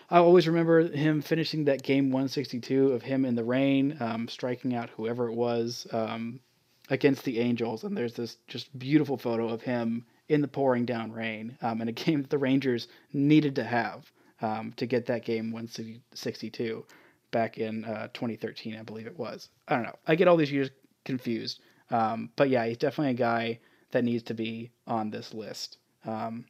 I 0.09 0.19
always 0.19 0.47
remember 0.47 0.89
him 0.89 1.21
finishing 1.21 1.65
that 1.65 1.83
game 1.83 2.11
162 2.11 2.93
of 2.93 3.03
him 3.03 3.25
in 3.25 3.35
the 3.35 3.45
rain, 3.45 3.97
um, 4.01 4.29
striking 4.29 4.75
out 4.75 4.91
whoever 4.91 5.29
it 5.29 5.35
was 5.35 5.87
um, 5.93 6.41
against 6.89 7.25
the 7.25 7.41
Angels. 7.41 7.83
And 7.83 7.97
there's 7.97 8.15
this 8.15 8.37
just 8.47 8.77
beautiful 8.79 9.17
photo 9.17 9.49
of 9.49 9.63
him 9.63 10.07
in 10.29 10.41
the 10.41 10.49
pouring 10.49 10.85
down 10.85 11.13
rain 11.13 11.59
um, 11.61 11.81
in 11.81 11.89
a 11.89 11.93
game 12.05 12.23
that 12.23 12.31
the 12.31 12.39
Rangers 12.39 12.89
needed 13.13 13.57
to 13.57 13.65
have 13.65 14.11
um, 14.41 14.73
to 14.77 14.87
get 14.87 15.07
that 15.07 15.25
game 15.25 15.51
162 15.51 16.85
back 17.33 17.59
in 17.59 17.85
uh, 17.85 18.09
2013, 18.15 18.77
I 18.77 18.83
believe 18.83 19.07
it 19.07 19.19
was. 19.19 19.49
I 19.67 19.75
don't 19.75 19.85
know. 19.85 19.97
I 20.07 20.15
get 20.15 20.29
all 20.29 20.37
these 20.37 20.53
years 20.53 20.71
confused. 21.05 21.61
Um, 21.91 22.31
but 22.37 22.49
yeah, 22.49 22.67
he's 22.67 22.79
definitely 22.79 23.13
a 23.13 23.15
guy 23.15 23.59
that 23.91 24.05
needs 24.05 24.23
to 24.25 24.35
be 24.35 24.71
on 24.87 25.11
this 25.11 25.35
list. 25.35 25.79
Um, 26.05 26.45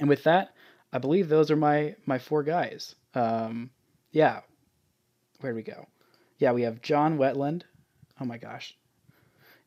and 0.00 0.08
with 0.08 0.24
that, 0.24 0.54
I 0.94 0.98
believe 0.98 1.28
those 1.28 1.50
are 1.50 1.56
my 1.56 1.96
my 2.06 2.18
four 2.18 2.44
guys. 2.44 2.94
Um, 3.14 3.70
yeah, 4.12 4.40
where 5.40 5.52
do 5.52 5.56
we 5.56 5.64
go? 5.64 5.88
Yeah, 6.38 6.52
we 6.52 6.62
have 6.62 6.82
John 6.82 7.18
Wetteland. 7.18 7.62
Oh 8.20 8.24
my 8.24 8.38
gosh. 8.38 8.76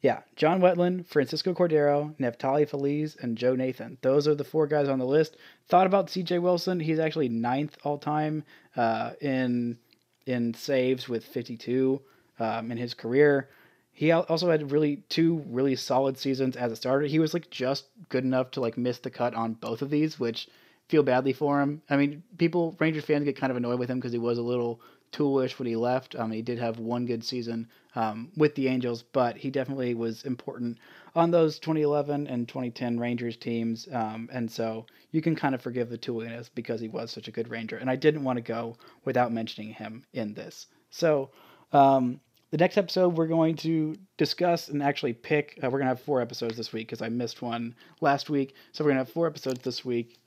Yeah, 0.01 0.21
John 0.37 0.61
Wetteland, 0.61 1.07
Francisco 1.07 1.53
Cordero, 1.53 2.15
Neftali 2.17 2.69
Feliz, 2.69 3.17
and 3.19 3.37
Joe 3.37 3.55
Nathan. 3.55 3.97
Those 4.01 4.27
are 4.27 4.35
the 4.35 4.43
four 4.45 4.67
guys 4.67 4.87
on 4.87 4.99
the 4.99 5.05
list. 5.05 5.35
Thought 5.67 5.87
about 5.87 6.09
C.J. 6.09 6.39
Wilson. 6.39 6.79
He's 6.79 6.99
actually 6.99 7.29
ninth 7.29 7.77
all 7.83 7.97
time 7.97 8.45
uh, 8.77 9.11
in 9.19 9.79
in 10.25 10.53
saves 10.53 11.09
with 11.09 11.25
52 11.25 12.01
um, 12.39 12.71
in 12.71 12.77
his 12.77 12.93
career. 12.93 13.49
He 13.91 14.11
also 14.11 14.49
had 14.49 14.71
really 14.71 15.03
two 15.09 15.43
really 15.47 15.75
solid 15.75 16.17
seasons 16.17 16.55
as 16.55 16.71
a 16.71 16.77
starter. 16.77 17.05
He 17.05 17.19
was 17.19 17.33
like 17.33 17.49
just 17.49 17.87
good 18.07 18.23
enough 18.23 18.51
to 18.51 18.61
like 18.61 18.77
miss 18.77 18.99
the 18.99 19.09
cut 19.09 19.33
on 19.33 19.55
both 19.55 19.81
of 19.81 19.89
these, 19.89 20.17
which 20.17 20.47
feel 20.89 21.03
badly 21.03 21.33
for 21.33 21.61
him. 21.61 21.81
I 21.89 21.97
mean, 21.97 22.23
people, 22.37 22.75
Rangers 22.79 23.05
fans 23.05 23.25
get 23.25 23.37
kind 23.37 23.51
of 23.51 23.57
annoyed 23.57 23.79
with 23.79 23.89
him 23.89 23.99
because 23.99 24.13
he 24.13 24.17
was 24.17 24.37
a 24.37 24.43
little 24.43 24.81
toolish 25.11 25.57
when 25.57 25.67
he 25.67 25.75
left. 25.75 26.15
Um, 26.15 26.31
he 26.31 26.41
did 26.41 26.59
have 26.59 26.79
one 26.79 27.05
good 27.05 27.23
season 27.23 27.67
um, 27.95 28.31
with 28.35 28.55
the 28.55 28.67
Angels, 28.67 29.03
but 29.03 29.37
he 29.37 29.49
definitely 29.49 29.93
was 29.93 30.23
important 30.23 30.77
on 31.15 31.31
those 31.31 31.59
2011 31.59 32.27
and 32.27 32.47
2010 32.47 32.99
Rangers 32.99 33.37
teams. 33.37 33.87
Um, 33.91 34.29
and 34.31 34.49
so 34.49 34.85
you 35.11 35.21
can 35.21 35.35
kind 35.35 35.55
of 35.55 35.61
forgive 35.61 35.89
the 35.89 35.97
tooliness 35.97 36.49
because 36.53 36.79
he 36.79 36.87
was 36.87 37.11
such 37.11 37.27
a 37.27 37.31
good 37.31 37.49
Ranger. 37.49 37.77
And 37.77 37.89
I 37.89 37.95
didn't 37.95 38.23
want 38.23 38.37
to 38.37 38.43
go 38.43 38.77
without 39.05 39.31
mentioning 39.31 39.73
him 39.73 40.05
in 40.13 40.33
this. 40.33 40.67
So 40.89 41.31
um, 41.73 42.19
the 42.51 42.57
next 42.57 42.77
episode, 42.77 43.17
we're 43.17 43.27
going 43.27 43.55
to 43.57 43.95
discuss 44.17 44.69
and 44.69 44.81
actually 44.81 45.13
pick. 45.13 45.59
Uh, 45.61 45.67
we're 45.67 45.79
going 45.79 45.89
to 45.89 45.95
have 45.95 46.01
four 46.01 46.21
episodes 46.21 46.55
this 46.55 46.71
week 46.71 46.87
because 46.87 47.01
I 47.01 47.09
missed 47.09 47.41
one 47.41 47.75
last 47.99 48.29
week. 48.29 48.55
So 48.71 48.83
we're 48.83 48.91
going 48.91 48.99
to 48.99 49.05
have 49.05 49.13
four 49.13 49.27
episodes 49.27 49.61
this 49.63 49.83
week. 49.83 50.17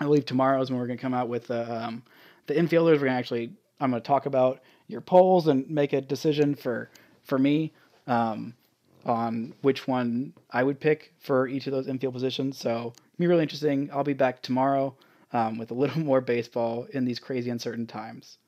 I 0.00 0.04
believe 0.04 0.24
tomorrow 0.24 0.60
is 0.60 0.70
when 0.70 0.80
we're 0.80 0.86
going 0.86 0.98
to 0.98 1.02
come 1.02 1.14
out 1.14 1.28
with 1.28 1.46
the 1.46 1.84
um, 1.84 2.02
the 2.46 2.54
infielders. 2.54 2.94
We're 2.94 3.06
going 3.06 3.12
to 3.12 3.18
actually 3.18 3.52
I'm 3.78 3.90
going 3.90 4.02
to 4.02 4.06
talk 4.06 4.26
about 4.26 4.60
your 4.88 5.02
polls 5.02 5.46
and 5.46 5.68
make 5.70 5.92
a 5.92 6.00
decision 6.00 6.54
for 6.54 6.90
for 7.22 7.38
me 7.38 7.72
um, 8.06 8.54
on 9.04 9.54
which 9.60 9.86
one 9.86 10.32
I 10.50 10.62
would 10.62 10.80
pick 10.80 11.12
for 11.20 11.46
each 11.46 11.66
of 11.66 11.72
those 11.72 11.86
infield 11.86 12.14
positions. 12.14 12.58
So 12.58 12.94
be 13.18 13.26
really 13.26 13.42
interesting. 13.42 13.90
I'll 13.92 14.02
be 14.02 14.14
back 14.14 14.42
tomorrow 14.42 14.96
um, 15.32 15.58
with 15.58 15.70
a 15.70 15.74
little 15.74 16.00
more 16.10 16.20
baseball 16.20 16.86
in 16.92 17.04
these 17.04 17.18
crazy 17.18 17.50
uncertain 17.50 17.86
times. 17.86 18.38